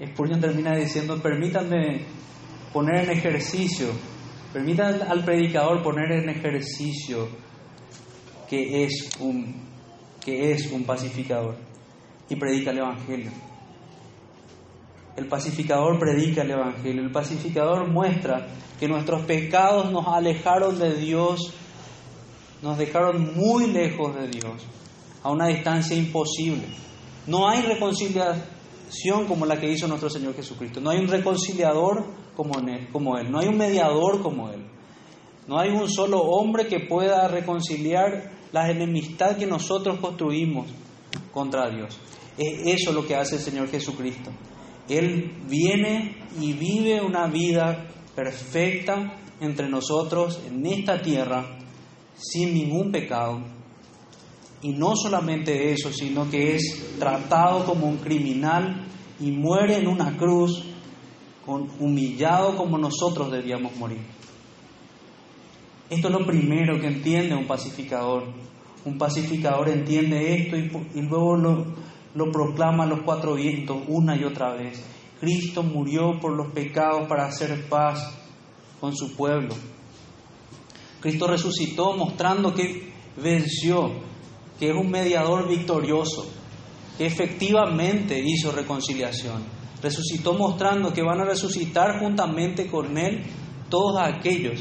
[0.02, 2.06] Spurgeon termina diciendo, permítanme
[2.72, 3.88] poner en ejercicio,
[4.54, 7.28] permítanme al predicador poner en ejercicio
[8.50, 9.68] que es un
[10.24, 11.56] que es un pacificador
[12.30, 13.32] y predica el Evangelio.
[15.18, 17.02] El pacificador predica el Evangelio.
[17.02, 18.48] El pacificador muestra
[18.80, 21.54] que nuestros pecados nos alejaron de Dios,
[22.62, 24.64] nos dejaron muy lejos de Dios,
[25.24, 26.68] a una distancia imposible.
[27.26, 30.80] No hay reconciliación como la que hizo nuestro Señor Jesucristo.
[30.80, 32.06] No hay un reconciliador
[32.36, 32.60] como
[33.18, 33.32] Él.
[33.32, 34.64] No hay un mediador como Él.
[35.48, 40.68] No hay un solo hombre que pueda reconciliar la enemistad que nosotros construimos
[41.34, 41.98] contra Dios.
[42.38, 44.30] Es eso lo que hace el Señor Jesucristo.
[44.90, 51.46] Él viene y vive una vida perfecta entre nosotros en esta tierra
[52.16, 53.42] sin ningún pecado.
[54.62, 58.88] Y no solamente eso, sino que es tratado como un criminal
[59.20, 60.64] y muere en una cruz
[61.80, 64.00] humillado como nosotros debíamos morir.
[65.90, 68.26] Esto es lo primero que entiende un pacificador.
[68.84, 71.66] Un pacificador entiende esto y, luego lo,
[72.18, 74.84] lo proclama a los cuatro vientos una y otra vez.
[75.20, 78.12] Cristo murió por los pecados para hacer paz
[78.80, 79.54] con su pueblo.
[81.00, 83.92] Cristo resucitó mostrando que venció,
[84.60, 86.28] que es un mediador victorioso,
[86.98, 89.44] que efectivamente hizo reconciliación.
[89.84, 93.22] Resucitó mostrando que van a resucitar juntamente con Él
[93.70, 94.60] todos aquellos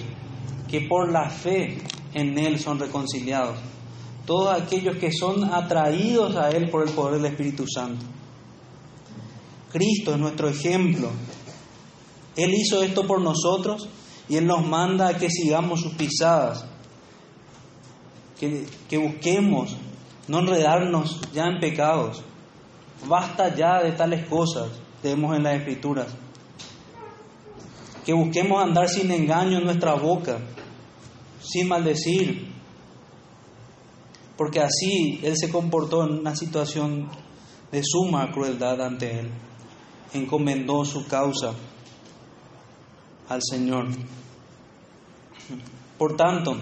[0.69, 1.79] que por la fe
[2.13, 3.59] en Él son reconciliados,
[4.27, 8.05] todos aquellos que son atraídos a Él por el poder del Espíritu Santo.
[9.73, 11.11] Cristo es nuestro ejemplo.
[12.35, 13.89] Él hizo esto por nosotros
[14.29, 16.67] y Él nos manda a que sigamos sus pisadas,
[18.39, 19.77] que, que busquemos
[20.29, 22.23] no enredarnos ya en pecados.
[23.07, 24.69] Basta ya de tales cosas,
[25.03, 26.09] vemos en las Escrituras.
[28.05, 30.39] Que busquemos andar sin engaño en nuestra boca,
[31.41, 32.56] sin maldecir,
[34.37, 37.09] porque así Él se comportó en una situación
[37.73, 39.31] de suma crueldad ante Él.
[40.13, 41.53] Encomendó su causa
[43.29, 43.89] al Señor.
[45.99, 46.57] Por tanto,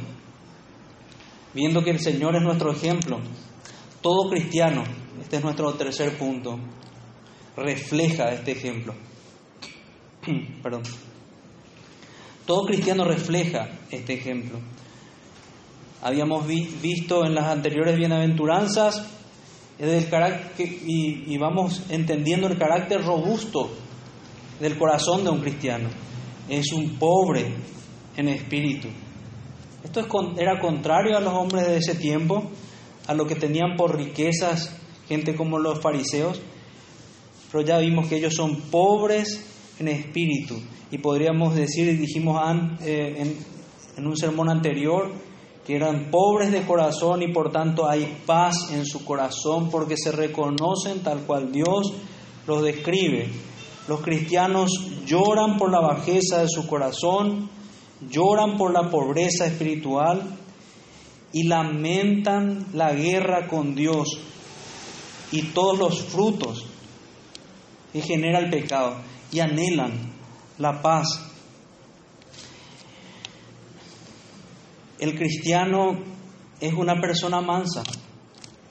[1.53, 3.19] viendo que el Señor es nuestro ejemplo,
[4.01, 4.85] todo cristiano,
[5.21, 6.59] este es nuestro tercer punto,
[7.57, 8.95] refleja este ejemplo.
[10.63, 10.83] Perdón.
[12.47, 14.59] Todo cristiano refleja este ejemplo.
[16.03, 19.07] Habíamos visto en las anteriores bienaventuranzas
[19.79, 23.71] del carácter, y, vamos entendiendo el carácter robusto
[24.61, 25.89] del corazón de un cristiano.
[26.49, 27.55] Es un pobre
[28.17, 28.89] en espíritu.
[29.83, 32.45] Esto era contrario a los hombres de ese tiempo,
[33.07, 34.77] a lo que tenían por riquezas
[35.09, 36.41] gente como los fariseos,
[37.53, 39.45] pero ya vimos que ellos son pobres
[39.79, 40.57] en espíritu.
[40.91, 42.41] Y podríamos decir, y dijimos
[42.83, 43.37] eh, en,
[43.97, 45.13] en un sermón anterior,
[45.67, 50.13] que eran pobres de corazón y por tanto hay paz en su corazón porque se
[50.13, 51.93] reconocen tal cual Dios
[52.47, 53.31] los describe.
[53.89, 54.71] Los cristianos
[55.07, 57.49] lloran por la bajeza de su corazón,
[58.09, 60.23] lloran por la pobreza espiritual
[61.33, 64.19] y lamentan la guerra con Dios
[65.33, 66.65] y todos los frutos
[67.93, 68.97] que genera el pecado
[69.33, 70.13] y anhelan
[70.59, 71.34] la paz.
[75.05, 75.99] El cristiano
[76.59, 77.83] es una persona mansa.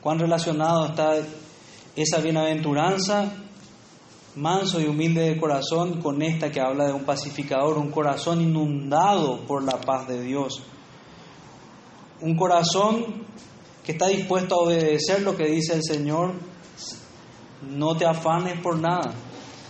[0.02, 1.14] ¿Cuán relacionado está
[1.96, 3.32] esa bienaventuranza
[4.36, 9.42] manso y humilde de corazón, con esta que habla de un pacificador, un corazón inundado
[9.42, 10.64] por la paz de Dios.
[12.20, 13.28] Un corazón
[13.86, 16.34] que está dispuesto a obedecer lo que dice el Señor.
[17.62, 19.14] No te afanes por nada,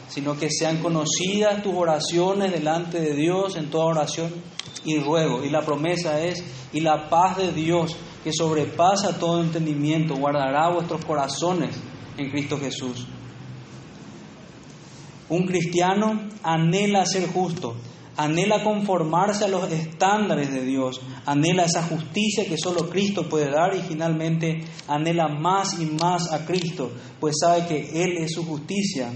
[0.07, 4.32] sino que sean conocidas tus oraciones delante de Dios en toda oración
[4.86, 5.43] y ruego.
[5.43, 11.03] Y la promesa es, y la paz de Dios, que sobrepasa todo entendimiento, guardará vuestros
[11.05, 11.76] corazones
[12.17, 13.05] en Cristo Jesús.
[15.30, 17.76] Un cristiano anhela ser justo,
[18.17, 23.76] anhela conformarse a los estándares de Dios, anhela esa justicia que solo Cristo puede dar
[23.76, 29.11] y finalmente anhela más y más a Cristo, pues sabe que Él es su justicia,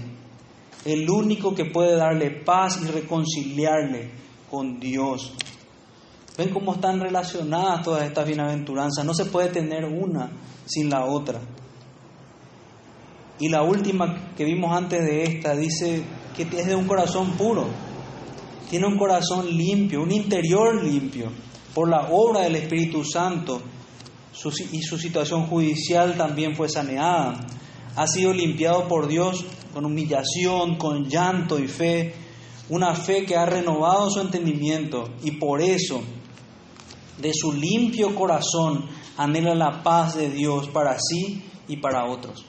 [0.84, 4.10] el único que puede darle paz y reconciliarle
[4.50, 5.34] con Dios.
[6.38, 9.04] ¿Ven cómo están relacionadas todas estas bienaventuranzas?
[9.04, 10.30] No se puede tener una
[10.66, 11.40] sin la otra.
[13.40, 16.04] Y la última que vimos antes de esta dice
[16.36, 17.66] que es de un corazón puro.
[18.70, 21.32] Tiene un corazón limpio, un interior limpio,
[21.74, 23.60] por la obra del Espíritu Santo.
[24.70, 27.40] y su situación judicial también fue saneada.
[27.96, 32.14] Ha sido limpiado por Dios con humillación, con llanto y fe.
[32.68, 35.08] Una fe que ha renovado su entendimiento.
[35.24, 36.00] Y por eso,
[37.20, 42.44] de su limpio corazón, anhela la paz de Dios para sí y para otros.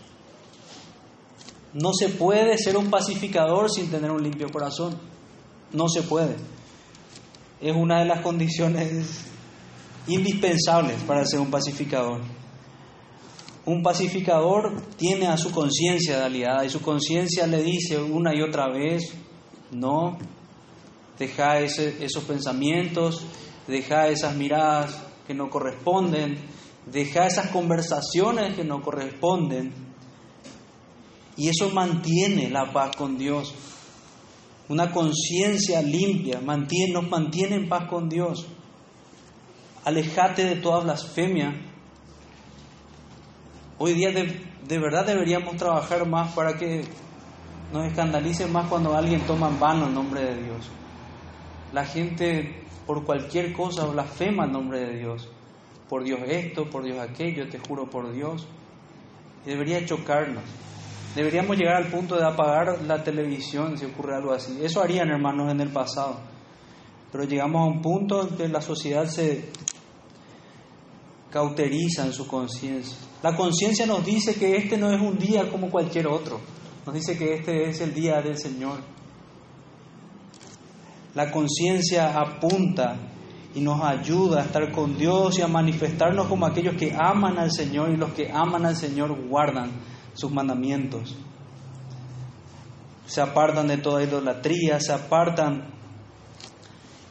[1.73, 4.97] No se puede ser un pacificador sin tener un limpio corazón.
[5.71, 6.35] No se puede.
[7.61, 9.25] Es una de las condiciones
[10.07, 12.21] indispensables para ser un pacificador.
[13.65, 18.41] Un pacificador tiene a su conciencia de aliada y su conciencia le dice una y
[18.41, 19.13] otra vez,
[19.71, 20.17] no,
[21.19, 23.23] deja esos pensamientos,
[23.69, 26.37] deja esas miradas que no corresponden,
[26.85, 29.71] deja esas conversaciones que no corresponden.
[31.37, 33.53] Y eso mantiene la paz con Dios.
[34.67, 38.45] Una conciencia limpia mantiene, nos mantiene en paz con Dios.
[39.85, 41.53] Alejate de toda blasfemia.
[43.77, 46.83] Hoy día de, de verdad deberíamos trabajar más para que
[47.71, 50.69] nos escandalice más cuando alguien toma en vano el nombre de Dios.
[51.73, 55.29] La gente por cualquier cosa blasfema el nombre de Dios.
[55.87, 58.47] Por Dios esto, por Dios aquello, te juro por Dios.
[59.45, 60.43] Debería chocarnos.
[61.15, 64.59] Deberíamos llegar al punto de apagar la televisión si ocurre algo así.
[64.63, 66.19] Eso harían hermanos en el pasado.
[67.11, 69.49] Pero llegamos a un punto en que la sociedad se
[71.31, 72.97] cauteriza en su conciencia.
[73.21, 76.39] La conciencia nos dice que este no es un día como cualquier otro.
[76.85, 78.79] Nos dice que este es el día del Señor.
[81.19, 82.95] La conciencia apunta
[83.53, 87.51] y nos ayuda a estar con Dios y a manifestarnos como aquellos que aman al
[87.51, 89.69] Señor y los que aman al Señor guardan
[90.13, 91.17] sus mandamientos.
[93.05, 95.73] Se apartan de toda idolatría, se apartan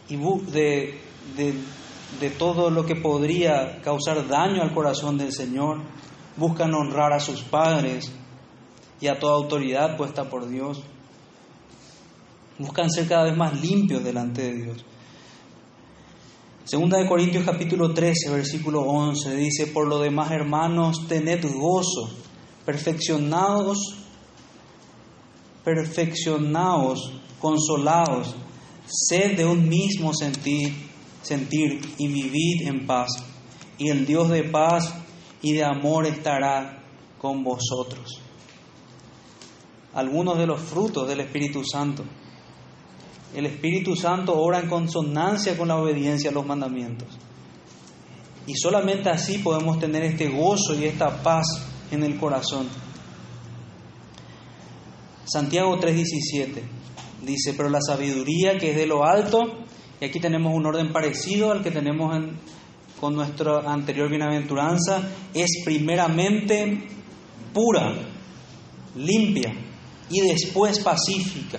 [0.09, 0.99] de,
[1.37, 1.55] de,
[2.19, 5.83] de todo lo que podría causar daño al corazón del Señor,
[6.39, 8.11] buscan honrar a sus padres
[9.03, 10.83] y a toda autoridad puesta por Dios.
[12.59, 14.85] Buscan ser cada vez más limpios delante de Dios.
[16.65, 22.11] Segunda de Corintios capítulo 13, versículo 11 dice, por lo demás hermanos, tened gozo,
[22.67, 23.79] perfeccionados,
[25.65, 28.35] perfeccionados, consolados,
[28.87, 30.75] sed de un mismo sentir,
[31.23, 33.13] sentir y vivid en paz.
[33.79, 34.93] Y el Dios de paz
[35.41, 36.83] y de amor estará
[37.19, 38.21] con vosotros.
[39.95, 42.05] Algunos de los frutos del Espíritu Santo
[43.35, 47.09] el Espíritu Santo obra en consonancia con la obediencia a los mandamientos.
[48.47, 51.47] Y solamente así podemos tener este gozo y esta paz
[51.91, 52.67] en el corazón.
[55.27, 56.63] Santiago 3:17
[57.25, 59.59] dice, pero la sabiduría que es de lo alto,
[60.01, 62.17] y aquí tenemos un orden parecido al que tenemos
[62.99, 65.03] con nuestra anterior bienaventuranza,
[65.35, 66.89] es primeramente
[67.53, 67.95] pura,
[68.97, 69.53] limpia
[70.11, 71.59] y después pacífica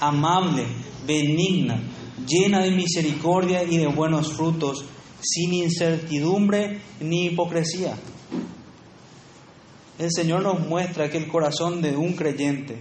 [0.00, 0.66] amable,
[1.06, 1.80] benigna,
[2.26, 4.84] llena de misericordia y de buenos frutos,
[5.20, 7.96] sin incertidumbre ni hipocresía.
[9.98, 12.78] El Señor nos muestra que el corazón de un creyente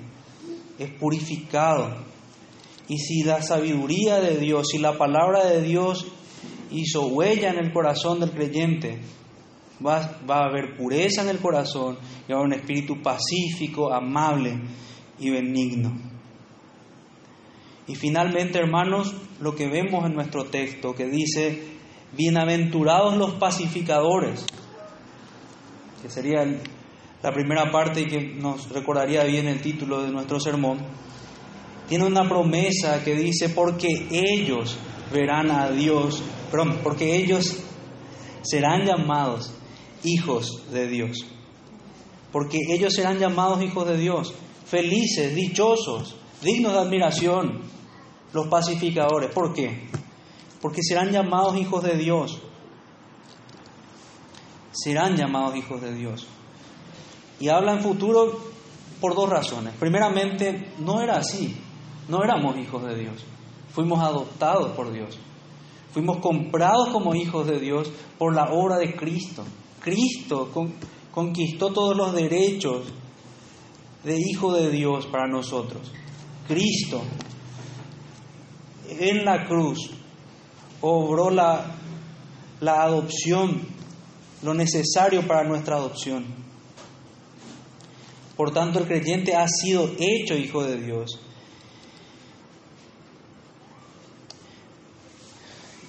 [0.77, 2.05] es purificado.
[2.87, 6.05] Y si la sabiduría de Dios, si la palabra de Dios
[6.71, 8.99] hizo huella en el corazón del creyente,
[9.85, 11.97] va, a haber pureza en el corazón
[12.27, 14.59] y va a haber un espíritu pacífico, amable
[15.19, 16.16] y benigno.
[17.87, 21.77] Y finalmente, hermanos, lo que vemos en nuestro texto que dice,
[22.17, 24.45] bienaventurados los pacificadores,
[26.01, 26.45] que sería
[27.23, 30.79] la primera parte y que nos recordaría bien el título de nuestro sermón,
[31.87, 34.77] tiene una promesa que dice, porque ellos
[35.13, 36.21] verán a Dios,
[36.51, 37.63] perdón, porque ellos
[38.41, 39.53] serán llamados
[40.03, 41.25] hijos de Dios.
[42.33, 44.33] Porque ellos serán llamados hijos de Dios,
[44.65, 47.61] felices, dichosos, dignos de admiración,
[48.37, 49.31] los pacificadores.
[49.31, 49.89] ¿Por qué?
[50.61, 52.39] Porque serán llamados hijos de Dios.
[54.71, 56.27] Serán llamados hijos de Dios.
[57.39, 58.39] Y habla en futuro
[59.01, 59.73] por dos razones.
[59.79, 61.57] Primeramente, no era así.
[62.07, 63.25] No éramos hijos de Dios.
[63.73, 65.17] Fuimos adoptados por Dios.
[65.91, 69.43] Fuimos comprados como hijos de Dios por la obra de Cristo.
[69.79, 70.49] Cristo
[71.11, 72.85] conquistó todos los derechos
[74.03, 75.91] de hijo de Dios para nosotros.
[76.47, 77.01] Cristo
[78.89, 79.91] en la cruz
[80.81, 81.75] obró la,
[82.59, 83.61] la adopción,
[84.43, 86.25] lo necesario para nuestra adopción.
[88.35, 91.19] Por tanto, el creyente ha sido hecho hijo de Dios.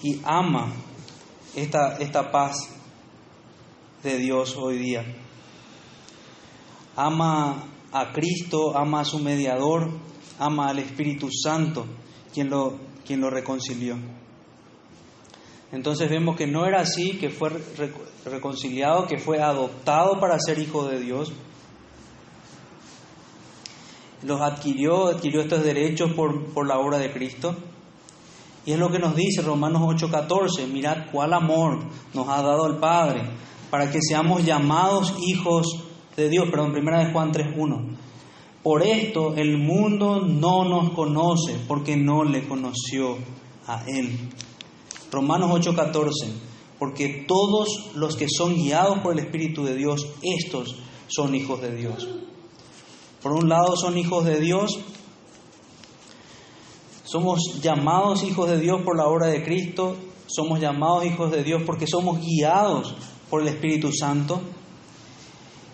[0.02, 0.72] Y ama
[1.54, 2.56] esta, esta paz
[4.02, 5.04] de Dios hoy día.
[6.96, 9.90] Ama a Cristo, ama a su mediador,
[10.38, 11.84] ama al Espíritu Santo,
[12.32, 13.96] quien lo quien lo reconcilió.
[15.72, 17.50] Entonces vemos que no era así, que fue
[18.26, 21.32] reconciliado, que fue adoptado para ser hijo de Dios.
[24.22, 27.56] Los adquirió, adquirió estos derechos por, por la obra de Cristo.
[28.66, 31.78] Y es lo que nos dice Romanos 8:14, mirad cuál amor
[32.12, 33.22] nos ha dado el Padre
[33.70, 35.82] para que seamos llamados hijos
[36.14, 36.46] de Dios.
[36.50, 37.97] Perdón, primera de Juan 3:1
[38.68, 43.16] Por esto el mundo no nos conoce, porque no le conoció
[43.66, 44.28] a Él.
[45.10, 46.28] Romanos 8:14,
[46.78, 51.74] porque todos los que son guiados por el Espíritu de Dios, estos son hijos de
[51.76, 52.08] Dios.
[53.22, 54.78] Por un lado son hijos de Dios,
[57.04, 59.96] somos llamados hijos de Dios por la obra de Cristo,
[60.26, 62.94] somos llamados hijos de Dios porque somos guiados
[63.30, 64.42] por el Espíritu Santo.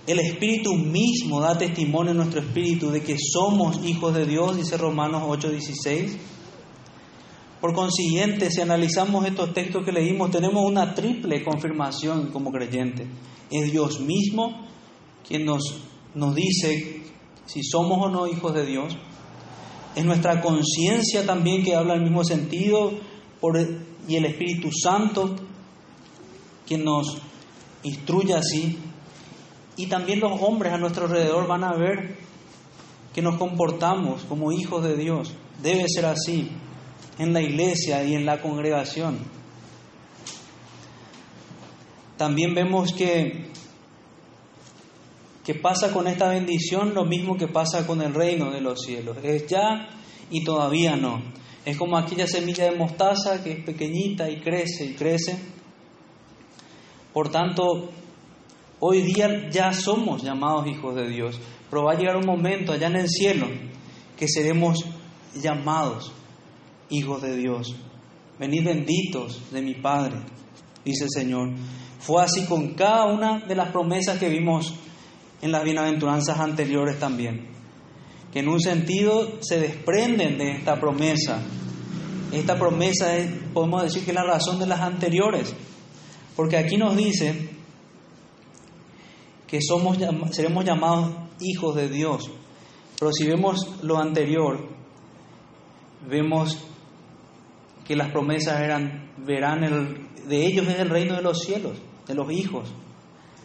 [0.06, 4.76] El Espíritu mismo da testimonio en nuestro espíritu de que somos hijos de Dios, dice
[4.76, 6.18] Romanos 8:16.
[7.58, 13.08] Por consiguiente, si analizamos estos textos que leímos, tenemos una triple confirmación como creyentes.
[13.50, 14.66] Es Dios mismo
[15.26, 15.62] quien nos,
[16.14, 17.02] nos dice
[17.46, 18.94] si somos o no hijos de Dios.
[19.96, 22.92] Es nuestra conciencia también que habla el mismo sentido
[24.06, 25.34] y el Espíritu Santo
[26.66, 27.16] quien nos
[27.82, 28.76] instruye así.
[29.76, 32.16] Y también los hombres a nuestro alrededor van a ver
[33.12, 35.34] que nos comportamos como hijos de Dios.
[35.62, 36.50] Debe ser así
[37.18, 39.18] en la iglesia y en la congregación.
[42.16, 43.48] También vemos que,
[45.44, 49.16] que pasa con esta bendición lo mismo que pasa con el reino de los cielos.
[49.22, 49.88] Es ya
[50.30, 51.22] y todavía no.
[51.64, 55.38] Es como aquella semilla de mostaza que es pequeñita y crece y crece.
[57.12, 57.90] Por tanto,
[58.80, 61.38] hoy día ya somos llamados hijos de Dios,
[61.70, 63.46] pero va a llegar un momento allá en el cielo
[64.16, 64.84] que seremos
[65.34, 66.12] llamados
[66.90, 67.74] hijos de Dios.
[68.38, 70.16] Venid benditos de mi Padre,
[70.84, 71.52] dice el Señor.
[72.00, 74.74] Fue así con cada una de las promesas que vimos
[75.40, 77.48] en las bienaventuranzas anteriores también,
[78.32, 81.40] que en un sentido se desprenden de esta promesa.
[82.32, 85.54] Esta promesa es, podemos decir que es la razón de las anteriores,
[86.34, 87.53] porque aquí nos dice
[89.46, 89.98] que somos,
[90.32, 92.30] seremos llamados hijos de Dios,
[92.98, 94.68] pero si vemos lo anterior,
[96.08, 96.58] vemos
[97.84, 101.76] que las promesas eran, verán, el, de ellos es el reino de los cielos,
[102.06, 102.72] de los hijos.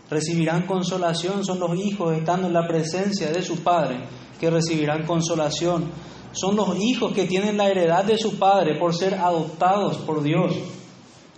[0.09, 3.99] Recibirán consolación, son los hijos estando en la presencia de su Padre
[4.39, 5.91] que recibirán consolación.
[6.31, 10.55] Son los hijos que tienen la heredad de su Padre por ser adoptados por Dios.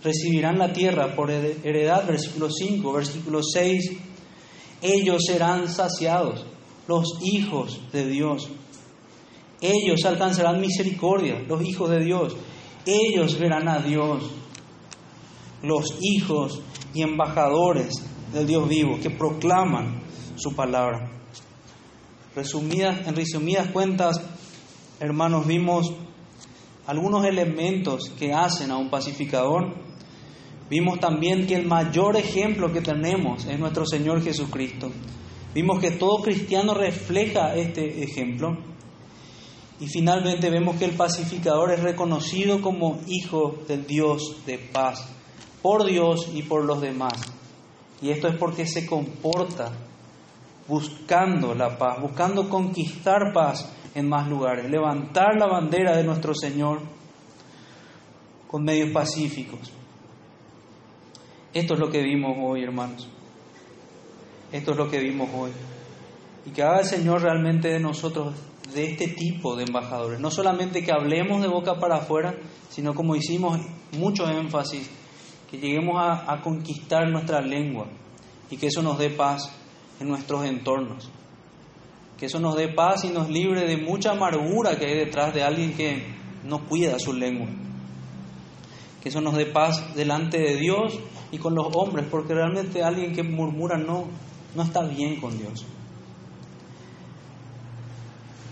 [0.02, 3.92] Recibirán la tierra por heredad, versículo 5, versículo 6.
[4.82, 6.44] Ellos serán saciados,
[6.88, 8.48] los hijos de Dios.
[9.60, 12.36] Ellos alcanzarán misericordia, los hijos de Dios.
[12.84, 14.24] Ellos verán a Dios,
[15.62, 16.60] los hijos
[16.92, 17.94] y embajadores
[18.32, 20.02] del Dios vivo que proclaman
[20.36, 21.10] su palabra.
[22.34, 24.20] Resumidas, en resumidas cuentas,
[24.98, 25.92] hermanos, vimos
[26.86, 29.74] algunos elementos que hacen a un pacificador.
[30.72, 34.90] Vimos también que el mayor ejemplo que tenemos es nuestro Señor Jesucristo.
[35.54, 38.56] Vimos que todo cristiano refleja este ejemplo.
[39.80, 45.06] Y finalmente vemos que el pacificador es reconocido como hijo del Dios de paz,
[45.60, 47.20] por Dios y por los demás.
[48.00, 49.72] Y esto es porque se comporta
[50.66, 56.80] buscando la paz, buscando conquistar paz en más lugares, levantar la bandera de nuestro Señor
[58.48, 59.70] con medios pacíficos.
[61.54, 63.08] Esto es lo que vimos hoy, hermanos.
[64.50, 65.50] Esto es lo que vimos hoy.
[66.46, 68.34] Y que haga el Señor realmente de nosotros
[68.74, 70.18] de este tipo de embajadores.
[70.18, 72.34] No solamente que hablemos de boca para afuera,
[72.70, 73.58] sino como hicimos
[73.92, 74.90] mucho énfasis,
[75.50, 77.86] que lleguemos a, a conquistar nuestra lengua
[78.50, 79.50] y que eso nos dé paz
[80.00, 81.10] en nuestros entornos.
[82.18, 85.42] Que eso nos dé paz y nos libre de mucha amargura que hay detrás de
[85.42, 86.06] alguien que
[86.44, 87.48] no cuida su lengua.
[89.02, 90.98] Que eso nos dé paz delante de Dios
[91.32, 94.04] y con los hombres, porque realmente alguien que murmura no,
[94.54, 95.66] no está bien con Dios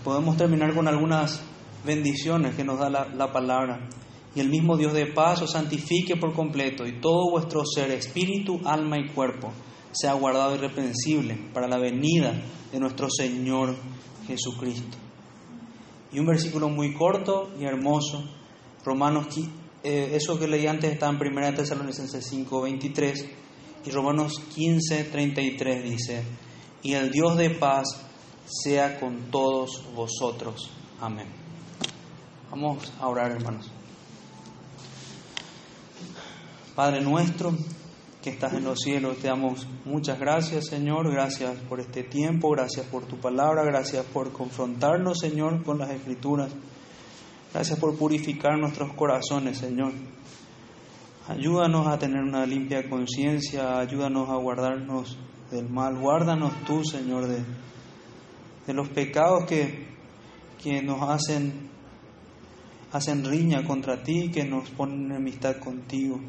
[0.03, 1.41] podemos terminar con algunas
[1.85, 3.87] bendiciones que nos da la, palabra.
[4.35, 8.61] Y el mismo Dios de paz os santifique por completo y todo vuestro ser, espíritu,
[8.65, 9.51] alma y cuerpo,
[9.91, 12.33] sea guardado irreprensible para la venida
[12.71, 13.75] de nuestro Señor
[14.25, 14.97] Jesucristo.
[16.13, 18.23] Y un versículo muy corto y hermoso,
[18.85, 19.27] Romanos,
[19.83, 23.25] eh, eso que leí antes está en 1 Tesalonicenses 5, 23,
[23.85, 26.23] y Romanos 15, 33 dice,
[26.83, 27.87] y el Dios de paz
[28.45, 30.71] sea con todos vosotros.
[30.99, 31.27] Amén.
[32.49, 33.71] Vamos a orar, hermanos.
[36.75, 37.53] Padre nuestro
[38.21, 41.11] que estás en los cielos, te damos muchas gracias, Señor.
[41.11, 46.51] Gracias por este tiempo, gracias por tu palabra, gracias por confrontarnos, Señor, con las escrituras.
[47.53, 49.91] Gracias por purificar nuestros corazones, Señor.
[51.27, 55.17] Ayúdanos a tener una limpia conciencia, ayúdanos a guardarnos
[55.51, 55.97] del mal.
[55.97, 57.43] Guárdanos tú, Señor, de
[58.65, 59.85] de los pecados que,
[60.61, 61.69] que nos hacen,
[62.91, 66.19] hacen riña contra ti, que nos ponen en amistad contigo.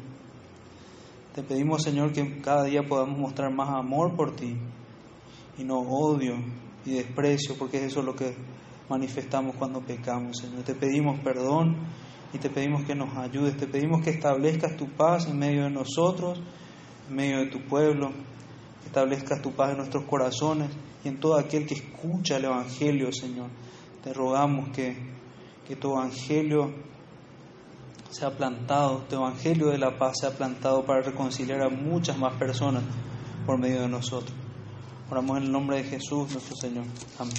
[1.35, 4.55] Te pedimos, Señor, que cada día podamos mostrar más amor por ti
[5.57, 6.35] y no odio
[6.85, 8.35] y desprecio, porque es eso lo que
[8.89, 10.63] manifestamos cuando pecamos, Señor.
[10.63, 11.77] Te pedimos perdón
[12.33, 15.69] y te pedimos que nos ayudes, te pedimos que establezcas tu paz en medio de
[15.69, 16.41] nosotros,
[17.09, 18.11] en medio de tu pueblo,
[18.85, 20.69] establezcas tu paz en nuestros corazones
[21.03, 23.49] y en todo aquel que escucha el Evangelio, Señor.
[24.03, 24.95] Te rogamos que,
[25.67, 26.73] que tu Evangelio
[28.09, 32.83] sea plantado, tu Evangelio de la paz sea plantado para reconciliar a muchas más personas
[33.45, 34.33] por medio de nosotros.
[35.09, 36.85] Oramos en el nombre de Jesús, nuestro Señor.
[37.19, 37.33] Amén.